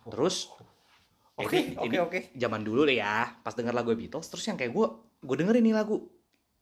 Terus 0.06 0.52
Oke, 1.38 1.78
oke, 1.78 1.98
oke. 2.02 2.20
Zaman 2.34 2.66
dulu 2.66 2.82
deh 2.84 2.98
ya, 2.98 3.30
pas 3.38 3.54
denger 3.54 3.70
lagu 3.72 3.94
Beatles 3.94 4.26
terus 4.26 4.42
yang 4.44 4.56
kayak 4.56 4.74
gue 4.74 4.88
gue 5.20 5.36
dengerin 5.36 5.64
nih 5.64 5.76
lagu. 5.76 5.98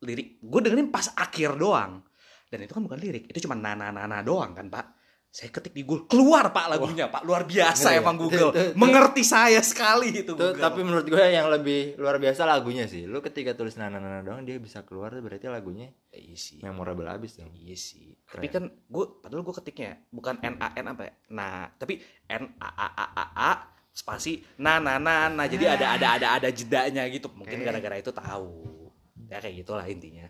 Lirik. 0.03 0.39
Gue 0.39 0.59
dengerin 0.61 0.91
pas 0.91 1.07
akhir 1.15 1.55
doang. 1.55 2.03
Dan 2.45 2.61
itu 2.61 2.71
kan 2.71 2.83
bukan 2.85 2.99
lirik. 2.99 3.27
Itu 3.27 3.43
cuma 3.47 3.57
nana 3.57 3.89
nana 3.89 4.21
doang 4.21 4.53
kan 4.53 4.69
pak. 4.69 4.95
Saya 5.35 5.51
ketik 5.51 5.75
di 5.75 5.83
Google. 5.83 6.07
Keluar 6.07 6.55
pak 6.55 6.71
lagunya 6.71 7.11
pak. 7.11 7.27
Luar 7.27 7.43
biasa 7.43 7.91
Ngeri 7.91 7.95
ya? 7.97 7.99
emang 7.99 8.15
Google. 8.15 8.49
Tuh, 8.49 8.55
tuh, 8.55 8.65
tuh. 8.71 8.79
mengerti 8.79 9.23
saya 9.27 9.59
sekali 9.59 10.23
itu 10.23 10.31
Tuh, 10.31 10.55
Google. 10.55 10.63
tapi 10.63 10.79
menurut 10.79 11.03
gue 11.03 11.19
yang 11.27 11.51
lebih 11.51 11.99
luar 11.99 12.15
biasa 12.23 12.47
lagunya 12.47 12.87
sih. 12.87 13.03
Lu 13.03 13.19
ketika 13.19 13.51
tulis 13.51 13.75
nana 13.75 13.99
nana 13.99 14.23
doang 14.23 14.47
dia 14.47 14.55
bisa 14.63 14.87
keluar 14.87 15.11
berarti 15.11 15.51
lagunya 15.51 15.91
iya 16.15 16.39
sih. 16.39 16.63
memorable 16.63 17.03
abis 17.11 17.35
dong. 17.35 17.51
iya 17.51 17.75
sih. 17.75 18.15
Tapi 18.31 18.47
kan 18.47 18.71
gue 18.71 19.05
padahal 19.19 19.43
gue 19.43 19.55
ketiknya 19.59 20.07
bukan 20.07 20.39
n 20.39 20.55
a 20.55 20.71
n 20.71 20.85
apa 20.87 21.03
ya? 21.03 21.13
Nah 21.35 21.67
tapi 21.75 21.99
n 22.31 22.43
a 22.55 22.69
a 22.71 22.87
a 22.95 23.05
a 23.11 23.25
a 23.35 23.51
spasi 23.95 24.43
na 24.59 24.77
na 24.77 24.99
na 24.99 25.31
na 25.31 25.47
jadi 25.47 25.73
ada 25.73 25.95
ada 25.95 26.07
ada 26.19 26.27
ada 26.35 26.49
jedanya 26.51 27.07
gitu 27.07 27.31
mungkin 27.31 27.63
gara-gara 27.63 27.95
itu 27.95 28.11
tahu 28.11 28.91
ya 29.25 29.39
kayak 29.39 29.63
gitulah 29.63 29.87
intinya 29.87 30.27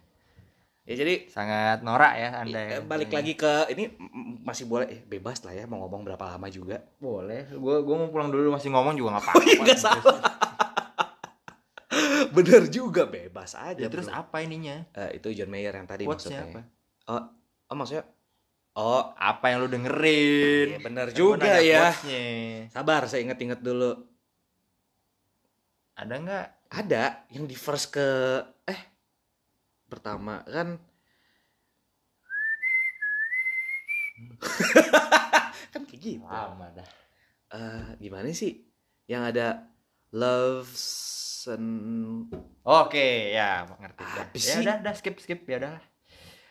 ya 0.86 0.94
jadi 0.94 1.26
Sangat 1.28 1.82
norak 1.82 2.14
ya 2.14 2.30
Anda 2.40 2.60
ya. 2.62 2.70
Eh, 2.78 2.82
balik 2.86 3.10
lagi 3.10 3.34
ke 3.34 3.74
ini 3.74 3.90
masih 4.46 4.70
boleh 4.70 4.86
eh, 4.86 5.02
bebas 5.02 5.42
lah 5.42 5.52
ya 5.52 5.66
mau 5.66 5.82
ngomong 5.82 6.06
berapa 6.06 6.38
lama 6.38 6.46
juga 6.46 6.78
Boleh. 7.02 7.50
Gue 7.50 7.82
gue 7.82 7.96
mau 7.98 8.06
pulang 8.06 8.30
dulu 8.30 8.54
masih 8.54 8.70
ngomong 8.70 8.94
juga 8.94 9.18
nggak 9.18 9.24
apa-apa. 9.34 9.34
Oh 9.34 9.44
iya, 9.44 9.58
nggak 9.66 9.82
salah. 9.82 10.06
bener 12.38 12.70
juga 12.70 13.08
bebas 13.08 13.56
aja 13.56 13.80
Ya, 13.80 13.90
terus 13.90 14.06
bro. 14.06 14.22
apa 14.22 14.38
ininya? 14.42 14.86
Eh, 14.94 15.18
itu 15.18 15.34
John 15.34 15.50
Mayer 15.50 15.74
yang 15.74 15.88
tadi 15.88 16.06
Quotes-nya 16.06 16.46
maksudnya 16.46 16.54
apa? 16.54 16.62
oh 17.08 17.24
oh 17.66 17.76
maksudnya 17.76 18.04
oh 18.76 19.14
Apa 19.14 19.50
yang 19.50 19.62
lu 19.62 19.68
dengerin? 19.68 20.70
iya 20.70 20.80
bener 20.80 21.08
Kan 21.08 21.12
juga 21.12 21.58
ya 21.58 21.90
quotes-nya. 21.90 22.70
sabar 22.70 23.06
saya 23.06 23.24
inget-inget 23.24 23.60
dulu 23.60 24.08
Ada 25.96 26.18
nggak? 26.18 26.52
ada 26.68 27.24
yang 27.30 27.46
di 27.46 27.56
first 27.56 27.90
ke 27.90 28.04
eh 28.66 28.82
pertama 29.86 30.42
kan 30.44 30.76
kan 35.72 35.82
kayak 35.84 36.02
gitu 36.02 36.22
Lama 36.22 36.72
dah. 36.72 36.88
Eh, 37.52 37.96
gimana 38.02 38.32
sih 38.32 38.64
yang 39.06 39.24
ada 39.24 39.70
love 40.12 40.72
and 41.46 42.26
Oke, 42.66 43.32
ya 43.32 43.64
ngerti. 43.70 44.02
Apa 44.02 44.34
ya 44.34 44.58
udah, 44.58 44.76
udah 44.82 44.94
skip 44.98 45.16
skip 45.16 45.46
ya 45.46 45.62
udah. 45.62 45.78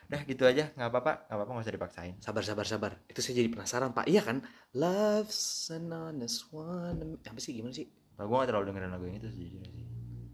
Udah 0.04 0.20
gitu 0.28 0.44
aja, 0.44 0.68
nggak 0.76 0.88
apa-apa, 0.92 1.12
nggak 1.26 1.36
apa-apa 1.36 1.50
nggak 1.56 1.64
usah 1.64 1.76
dipaksain. 1.76 2.14
sabar 2.20 2.42
sabar 2.44 2.66
sabar. 2.68 2.92
Itu 3.08 3.24
saya 3.24 3.40
jadi 3.40 3.48
penasaran 3.48 3.90
pak. 3.96 4.04
Iya 4.04 4.20
kan? 4.20 4.44
Love's 4.76 5.72
an 5.72 5.88
honest 5.88 6.52
one. 6.52 7.16
Apa 7.24 7.40
sih? 7.40 7.56
Gimana 7.56 7.72
sih? 7.72 7.88
Nah, 8.14 8.30
gue 8.30 8.36
gak 8.38 8.48
terlalu 8.52 8.64
dengerin 8.70 8.90
lagu 8.94 9.04
yang 9.10 9.18
itu 9.18 9.30
sih. 9.32 9.48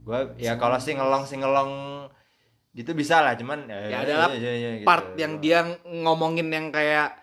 Gue 0.04 0.18
ya 0.36 0.58
kalau 0.60 0.76
sih 0.76 0.92
ngelong 0.98 1.24
sih 1.24 1.38
ngelong 1.40 1.72
gitu 2.70 2.94
bisa 2.94 3.22
lah, 3.24 3.34
cuman 3.34 3.66
Ya 3.66 4.04
adalah 4.04 4.30
gitu. 4.34 4.86
part 4.86 5.16
yang 5.18 5.42
dia 5.42 5.64
ngomongin 5.82 6.46
yang 6.52 6.70
kayak 6.70 7.18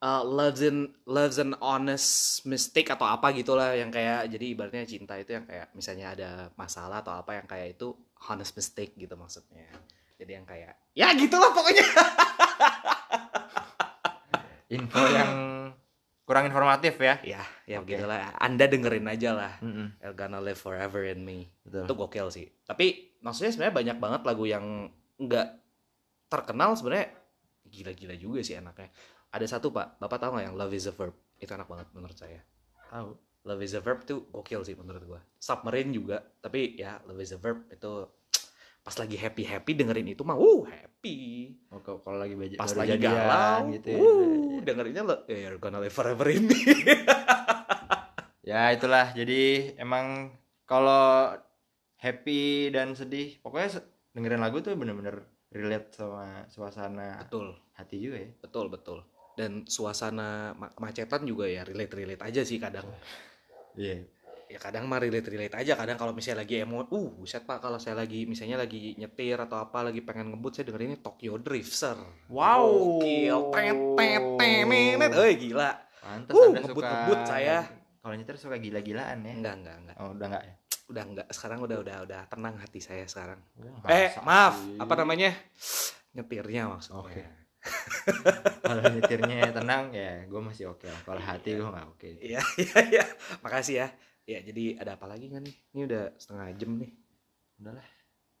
uh, 0.00 0.24
love's 0.24 0.62
an 0.64 0.94
love's 1.04 1.36
an 1.42 1.52
honest 1.58 2.40
mistake 2.46 2.92
atau 2.92 3.08
apa 3.08 3.32
gitulah. 3.34 3.74
Yang 3.74 3.90
kayak 3.98 4.20
jadi 4.30 4.44
ibaratnya 4.52 4.84
cinta 4.86 5.14
itu 5.18 5.34
yang 5.34 5.44
kayak 5.48 5.72
misalnya 5.74 6.06
ada 6.12 6.30
masalah 6.54 7.00
atau 7.02 7.16
apa 7.16 7.40
yang 7.40 7.46
kayak 7.48 7.76
itu 7.76 7.92
honest 8.30 8.54
mistake 8.56 8.94
gitu 8.96 9.12
maksudnya 9.18 9.68
jadi 10.16 10.40
yang 10.40 10.46
kayak 10.48 10.72
ya 10.96 11.12
gitulah 11.12 11.52
pokoknya. 11.52 11.84
Info 14.76 15.02
yang 15.06 15.30
kurang 16.26 16.50
informatif 16.50 16.98
ya. 16.98 17.14
Ya 17.22 17.42
ya 17.68 17.78
Oke. 17.78 17.94
begitulah. 17.94 18.34
Anda 18.42 18.66
dengerin 18.66 19.06
aja 19.06 19.30
lah. 19.36 19.52
Mm-mm. 19.62 19.94
El 20.02 20.12
Gonna 20.18 20.42
Live 20.42 20.58
Forever 20.58 21.06
in 21.06 21.22
Me. 21.22 21.46
Betul. 21.62 21.86
Itu 21.86 21.94
gokil 21.94 22.28
sih. 22.34 22.46
Tapi 22.66 23.14
maksudnya 23.22 23.54
sebenarnya 23.54 23.74
banyak 23.78 23.96
banget 24.02 24.22
lagu 24.26 24.44
yang 24.48 24.90
nggak 25.22 25.48
terkenal 26.26 26.74
sebenarnya. 26.74 27.14
Gila-gila 27.68 28.14
juga 28.18 28.40
sih 28.42 28.58
enaknya. 28.58 28.90
Ada 29.30 29.58
satu 29.58 29.70
pak. 29.70 30.02
Bapak 30.02 30.18
tahu 30.18 30.34
nggak 30.34 30.44
yang 30.50 30.56
Love 30.58 30.74
is 30.74 30.90
a 30.90 30.94
Verb? 30.96 31.14
Itu 31.38 31.54
enak 31.54 31.70
banget 31.70 31.86
menurut 31.94 32.16
saya. 32.18 32.42
Tahu. 32.90 33.14
Love 33.46 33.62
is 33.62 33.78
a 33.78 33.82
Verb 33.84 34.02
tuh 34.02 34.26
gokil 34.34 34.66
sih 34.66 34.74
menurut 34.74 35.02
gua. 35.06 35.20
Submarine 35.38 35.94
juga. 35.94 36.18
Tapi 36.42 36.74
ya 36.74 36.98
Love 37.06 37.22
is 37.22 37.30
a 37.30 37.38
Verb 37.38 37.70
itu 37.70 38.10
pas 38.86 38.94
lagi 38.94 39.18
happy 39.18 39.42
happy 39.42 39.74
dengerin 39.74 40.06
itu 40.06 40.22
mah 40.22 40.38
uh 40.38 40.62
happy. 40.62 41.50
Oh, 41.74 41.82
kalau 41.82 42.22
lagi 42.22 42.38
baja- 42.38 42.54
pas 42.54 42.70
lagi 42.70 42.94
jadian 42.94 43.10
galau 43.18 43.74
gitu 43.74 43.88
ya. 43.90 43.98
uh 43.98 44.54
dengerinnya 44.62 45.02
lo 45.02 45.16
ya 45.26 45.38
You're 45.42 45.58
Gonna 45.58 45.82
Live 45.82 45.90
Forever 45.90 46.30
in 46.30 46.46
Me 46.46 46.54
ya 48.46 48.70
itulah. 48.70 49.10
Jadi 49.10 49.74
emang 49.74 50.30
kalau 50.62 51.34
happy 51.98 52.70
dan 52.70 52.94
sedih 52.94 53.42
pokoknya 53.42 53.82
dengerin 54.14 54.38
lagu 54.38 54.62
tuh 54.62 54.78
bener-bener 54.78 55.26
relate 55.50 55.90
sama 55.98 56.46
suasana 56.46 57.26
betul. 57.26 57.58
hati 57.74 57.98
juga 57.98 58.22
ya. 58.22 58.30
Betul 58.38 58.70
betul. 58.70 58.98
Dan 59.34 59.66
suasana 59.66 60.54
ma- 60.54 60.70
kemacetan 60.70 61.26
juga 61.26 61.44
ya 61.44 61.66
relate 61.66 61.90
relate 61.92 62.22
aja 62.22 62.46
sih 62.46 62.62
kadang. 62.62 62.86
Iya 63.76 64.06
ya 64.46 64.58
kadang 64.58 64.84
mah 64.84 64.96
relate 64.96 65.26
relate 65.26 65.54
aja 65.54 65.74
kadang 65.74 65.94
kalau 65.94 66.10
misalnya 66.10 66.40
lagi 66.40 66.60
emo 66.60 66.80
uh 66.80 67.08
buset 67.12 67.42
pak 67.42 67.58
kalau 67.58 67.76
saya 67.76 67.94
lagi 67.96 68.24
misalnya 68.24 68.56
lagi 68.56 68.94
nyetir 68.94 69.34
atau 69.36 69.58
apa 69.58 69.82
lagi 69.82 70.00
pengen 70.00 70.30
ngebut 70.30 70.52
saya 70.52 70.64
dengerinnya 70.64 70.98
Tokyo 70.98 71.34
Drift 71.36 71.72
sir 71.72 71.98
Wow. 72.26 72.98
Gokil. 72.98 73.36
tet 73.50 73.78
tet 73.96 75.12
eh 75.12 75.34
gila. 75.36 75.70
Pantas 75.98 76.32
Uh, 76.32 76.46
anda 76.48 76.60
ngebut- 76.62 76.84
ngebut 76.84 77.20
saya. 77.24 77.58
kalau 77.98 78.14
nyetir 78.14 78.36
suka 78.36 78.54
gila-gilaan 78.56 79.18
ya? 79.20 79.32
Enggak 79.32 79.54
enggak 79.56 79.76
enggak. 79.76 79.96
Oh 79.98 80.14
udah 80.14 80.26
enggak 80.28 80.44
ya? 80.44 80.54
Udah 80.86 81.02
enggak. 81.04 81.26
Sekarang 81.28 81.58
udah 81.60 81.78
udah 81.82 81.96
udah 82.06 82.20
tenang 82.26 82.54
hati 82.54 82.78
saya 82.78 83.02
sekarang. 83.04 83.42
Wah, 83.58 83.90
eh 83.90 84.14
maaf 84.20 84.54
sih? 84.56 84.78
apa 84.78 84.94
namanya? 84.94 85.34
Nyetirnya 86.12 86.70
maksudnya. 86.70 87.02
Oke. 87.02 87.22
kalau 88.62 88.82
nyetirnya 88.86 89.50
tenang 89.50 89.90
ya 89.90 90.22
gue 90.22 90.40
masih 90.40 90.70
oke 90.70 90.86
lah. 90.86 91.00
Kalau 91.02 91.18
hati 91.18 91.50
gue 91.52 91.66
nggak 91.66 91.86
oke. 91.88 92.08
Iya 92.22 92.38
iya 92.62 92.78
iya. 92.92 93.04
Makasih 93.42 93.74
ya 93.76 93.88
ya 94.26 94.42
jadi 94.42 94.82
ada 94.82 94.98
apa 94.98 95.06
lagi 95.06 95.30
nggak 95.30 95.42
nih? 95.46 95.56
Ini 95.72 95.80
udah 95.86 96.02
setengah 96.18 96.46
jam 96.58 96.70
nih. 96.82 96.90
Udahlah. 97.62 97.86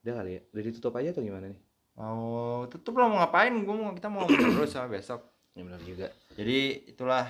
Udah 0.02 0.12
kali 0.20 0.30
ya? 0.36 0.40
Udah 0.52 0.62
ditutup 0.66 0.92
aja 0.98 1.08
atau 1.14 1.22
gimana 1.22 1.46
nih? 1.48 1.60
Mau 1.96 2.20
tutup 2.68 2.98
lo 2.98 3.08
mau 3.08 3.22
ngapain? 3.22 3.54
Gue 3.62 3.76
mau 3.78 3.94
kita 3.94 4.10
mau 4.10 4.26
terus 4.28 4.74
sama 4.74 4.90
besok. 4.90 5.22
Ya 5.56 5.62
benar 5.64 5.80
juga. 5.86 6.10
Jadi 6.34 6.90
itulah. 6.90 7.24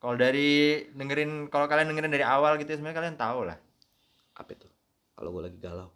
Kalau 0.00 0.16
dari 0.16 0.88
dengerin 0.96 1.52
kalau 1.52 1.68
kalian 1.68 1.92
dengerin 1.92 2.08
dari 2.08 2.24
awal 2.24 2.56
gitu 2.56 2.72
ya, 2.72 2.80
sebenarnya 2.80 2.98
kalian 3.04 3.16
tahu 3.20 3.44
lah. 3.44 3.58
Apa 4.32 4.56
itu? 4.56 4.64
Kalau 5.12 5.28
gue 5.36 5.42
lagi 5.44 5.58
galau. 5.60 5.92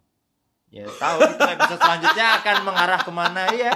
Ya 0.69 0.85
tahu 0.85 1.17
itu 1.25 1.41
episode 1.41 1.81
selanjutnya 1.81 2.25
akan 2.43 2.55
mengarah 2.67 2.99
ke 3.01 3.11
mana 3.13 3.49
ya 3.49 3.73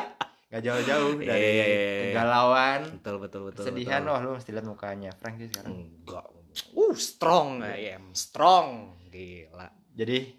nggak 0.50 0.66
jauh-jauh 0.66 1.14
dari 1.22 1.30
iya, 1.30 1.50
iya, 1.54 1.66
iya. 1.70 2.04
kegalauan. 2.10 2.80
Betul 2.98 3.16
betul 3.22 3.42
betul 3.54 3.62
kesedihan 3.70 4.02
betul. 4.02 4.14
wah 4.18 4.22
lu 4.26 4.30
mesti 4.34 4.50
lihat 4.50 4.66
mukanya. 4.66 5.12
Frank 5.14 5.38
sih 5.38 5.46
sekarang. 5.46 5.78
Enggak 5.78 6.26
uh 6.76 6.96
strong. 6.98 7.62
I 7.64 7.96
am 7.96 8.12
strong. 8.14 8.98
Gila. 9.10 9.68
Jadi 9.96 10.30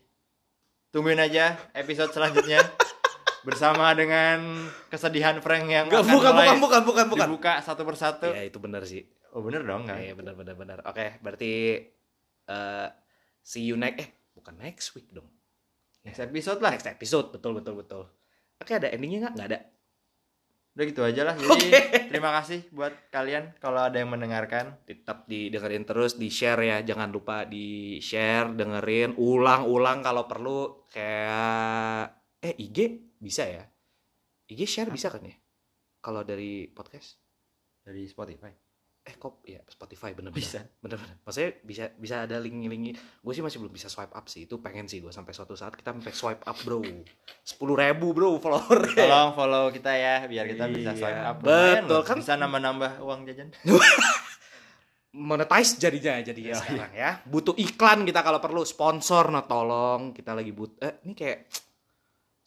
tungguin 0.90 1.20
aja 1.22 1.54
episode 1.74 2.10
selanjutnya 2.10 2.62
bersama 3.46 3.94
dengan 3.94 4.68
kesedihan 4.90 5.38
Frank 5.40 5.64
yang 5.70 5.86
Enggak, 5.88 6.04
akan 6.04 6.12
bukan, 6.12 6.32
mulai 6.34 6.46
bukan 6.46 6.58
bukan 6.60 6.82
bukan 6.84 7.06
bukan. 7.08 7.26
dibuka 7.30 7.52
satu 7.62 7.82
persatu. 7.86 8.28
Ya 8.34 8.44
itu 8.44 8.58
benar 8.60 8.84
sih. 8.84 9.06
Oh 9.30 9.46
bener 9.46 9.62
dong 9.62 9.86
kan 9.86 9.94
Iya 9.94 10.18
benar 10.18 10.34
benar 10.34 10.58
benar 10.58 10.78
oke 10.82 11.22
berarti 11.22 11.78
eh 12.50 12.88
see 13.46 13.62
you 13.62 13.78
next 13.78 14.02
eh 14.02 14.08
bukan 14.34 14.58
next 14.58 14.92
week 14.98 15.08
dong. 15.14 15.30
Next 16.02 16.18
episode 16.18 16.58
lah. 16.58 16.74
Next 16.74 16.88
episode 16.90 17.30
betul 17.30 17.54
betul 17.56 17.74
betul. 17.78 18.02
Oke 18.60 18.76
ada 18.76 18.90
endingnya 18.90 19.28
nggak? 19.28 19.34
Nggak 19.38 19.48
ada 19.54 19.58
udah 20.80 20.88
gitu 20.88 21.04
aja 21.04 21.28
lah 21.28 21.36
jadi 21.36 21.68
terima 22.08 22.32
kasih 22.40 22.64
buat 22.72 23.12
kalian 23.12 23.52
kalau 23.60 23.84
ada 23.84 24.00
yang 24.00 24.08
mendengarkan. 24.08 24.80
Tetap 24.88 25.28
didengerin 25.28 25.84
terus 25.84 26.16
di 26.16 26.32
share 26.32 26.64
ya. 26.64 26.80
Jangan 26.80 27.12
lupa 27.12 27.44
di 27.44 28.00
share 28.00 28.56
dengerin 28.56 29.20
ulang-ulang 29.20 30.00
kalau 30.00 30.24
perlu. 30.24 30.88
Kayak 30.88 32.16
eh 32.40 32.56
IG 32.56 33.12
bisa 33.20 33.44
ya? 33.44 33.68
IG 34.48 34.64
share 34.64 34.88
bisa 34.88 35.12
kan 35.12 35.20
ya? 35.20 35.36
Kalau 36.00 36.24
dari 36.24 36.64
podcast? 36.72 37.20
Dari 37.84 38.08
Spotify 38.08 38.69
eh 39.10 39.18
kok 39.18 39.42
ya 39.42 39.58
Spotify 39.66 40.14
bener 40.14 40.30
Bisa. 40.30 40.62
bener 40.78 41.02
bener 41.02 41.18
maksudnya 41.26 41.50
bisa 41.66 41.90
bisa 41.98 42.22
ada 42.22 42.38
link 42.38 42.62
link 42.62 42.94
gue 42.94 43.32
sih 43.34 43.42
masih 43.42 43.58
belum 43.58 43.74
bisa 43.74 43.90
swipe 43.90 44.14
up 44.14 44.30
sih. 44.30 44.46
Itu 44.46 44.62
pengen 44.62 44.86
sih 44.86 45.02
gue 45.02 45.10
sampai 45.10 45.34
suatu 45.34 45.58
saat 45.58 45.74
kita 45.74 45.90
sampai 45.90 46.14
swipe 46.14 46.46
up 46.46 46.54
bro. 46.62 46.78
Sepuluh 47.42 47.74
ribu 47.74 48.14
bro 48.14 48.38
follower 48.38 48.94
tolong 48.94 49.34
follow 49.34 49.64
kita 49.68 49.90
ya 49.90 50.30
biar 50.30 50.46
kita 50.46 50.70
bisa 50.70 50.94
Iya, 50.94 51.00
swipe 51.02 51.22
up. 51.26 51.36
Betul, 51.42 51.50
Lumayan 51.50 51.84
loh, 51.90 52.02
kan? 52.06 52.16
bisa 52.22 52.32
nambah-nambah 52.38 52.92
uang 53.02 53.20
jajan. 53.26 53.48
Monetize 55.10 55.74
jadinya 55.74 56.22
jadi 56.22 56.38
ya 56.38 56.46
Iya, 56.46 56.54
sekarang 56.54 56.92
ya. 56.94 57.10
Butuh 57.26 57.58
iklan 57.58 58.06
kita 58.06 58.22
kalau 58.22 58.38
perlu. 58.38 58.62
Sponsor 58.62 59.34
nah 59.34 59.42
tolong. 59.42 60.14
Kita 60.14 60.38
lagi 60.38 60.54
but 60.54 60.78
eh 60.78 61.02
ini 61.02 61.18
kayak 61.18 61.50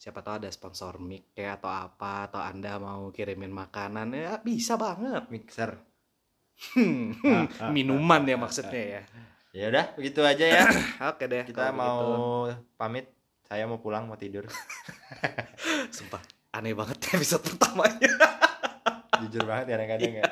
siapa 0.00 0.24
tahu 0.24 0.40
ada 0.40 0.48
sponsor 0.48 0.96
mic 1.00 1.32
kayak 1.32 1.60
atau 1.60 1.72
apa 1.72 2.28
atau 2.28 2.40
anda 2.40 2.80
mau 2.80 3.12
kirimin 3.12 3.52
makanan. 3.52 4.16
Ya 4.16 4.40
bisa 4.40 4.80
banget. 4.80 5.28
Mixer 5.28 5.76
minuman 7.74 8.22
ya 8.24 8.36
maksudnya 8.38 8.82
ya. 8.98 9.02
Ya 9.54 9.70
udah 9.70 9.86
begitu 9.94 10.20
aja 10.26 10.44
ya. 10.44 10.62
Oke 11.14 11.30
deh 11.30 11.46
kita 11.46 11.70
mau 11.70 12.50
begitu. 12.50 12.74
pamit. 12.74 13.06
Saya 13.44 13.70
mau 13.70 13.78
pulang 13.78 14.10
mau 14.10 14.18
tidur. 14.18 14.48
Sumpah 15.94 16.18
aneh 16.50 16.74
banget 16.74 16.98
episode 17.14 17.44
pertamanya. 17.46 18.10
Jujur 19.22 19.46
banget 19.46 19.78
kadang-kadang 19.78 20.14
ya. 20.18 20.26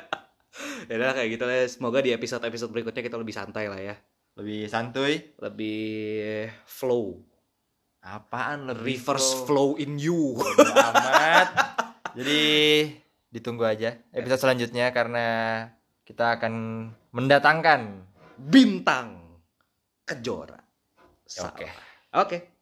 Ya 0.91 0.93
udah 0.99 1.15
kayak 1.15 1.29
gitu 1.39 1.43
lah. 1.47 1.63
Semoga 1.71 2.03
di 2.03 2.11
episode 2.11 2.43
episode 2.43 2.75
berikutnya 2.75 2.99
kita 2.99 3.15
lebih 3.15 3.31
santai 3.31 3.71
lah 3.71 3.79
ya. 3.79 3.95
Lebih 4.35 4.67
santuy. 4.67 5.23
Lebih 5.39 6.51
flow. 6.67 7.23
Apaan 8.03 8.67
lebih 8.67 8.99
reverse 8.99 9.47
flow? 9.47 9.79
in 9.79 9.95
you. 9.95 10.35
Amat. 10.59 11.47
Jadi 12.11 12.43
ditunggu 13.33 13.65
aja 13.65 13.97
episode 14.13 14.45
selanjutnya 14.45 14.93
karena 14.93 15.25
kita 16.03 16.39
akan 16.39 16.53
mendatangkan 17.15 18.03
bintang 18.37 19.39
kejora. 20.03 20.59
Oke. 21.39 21.67
oke 22.13 22.52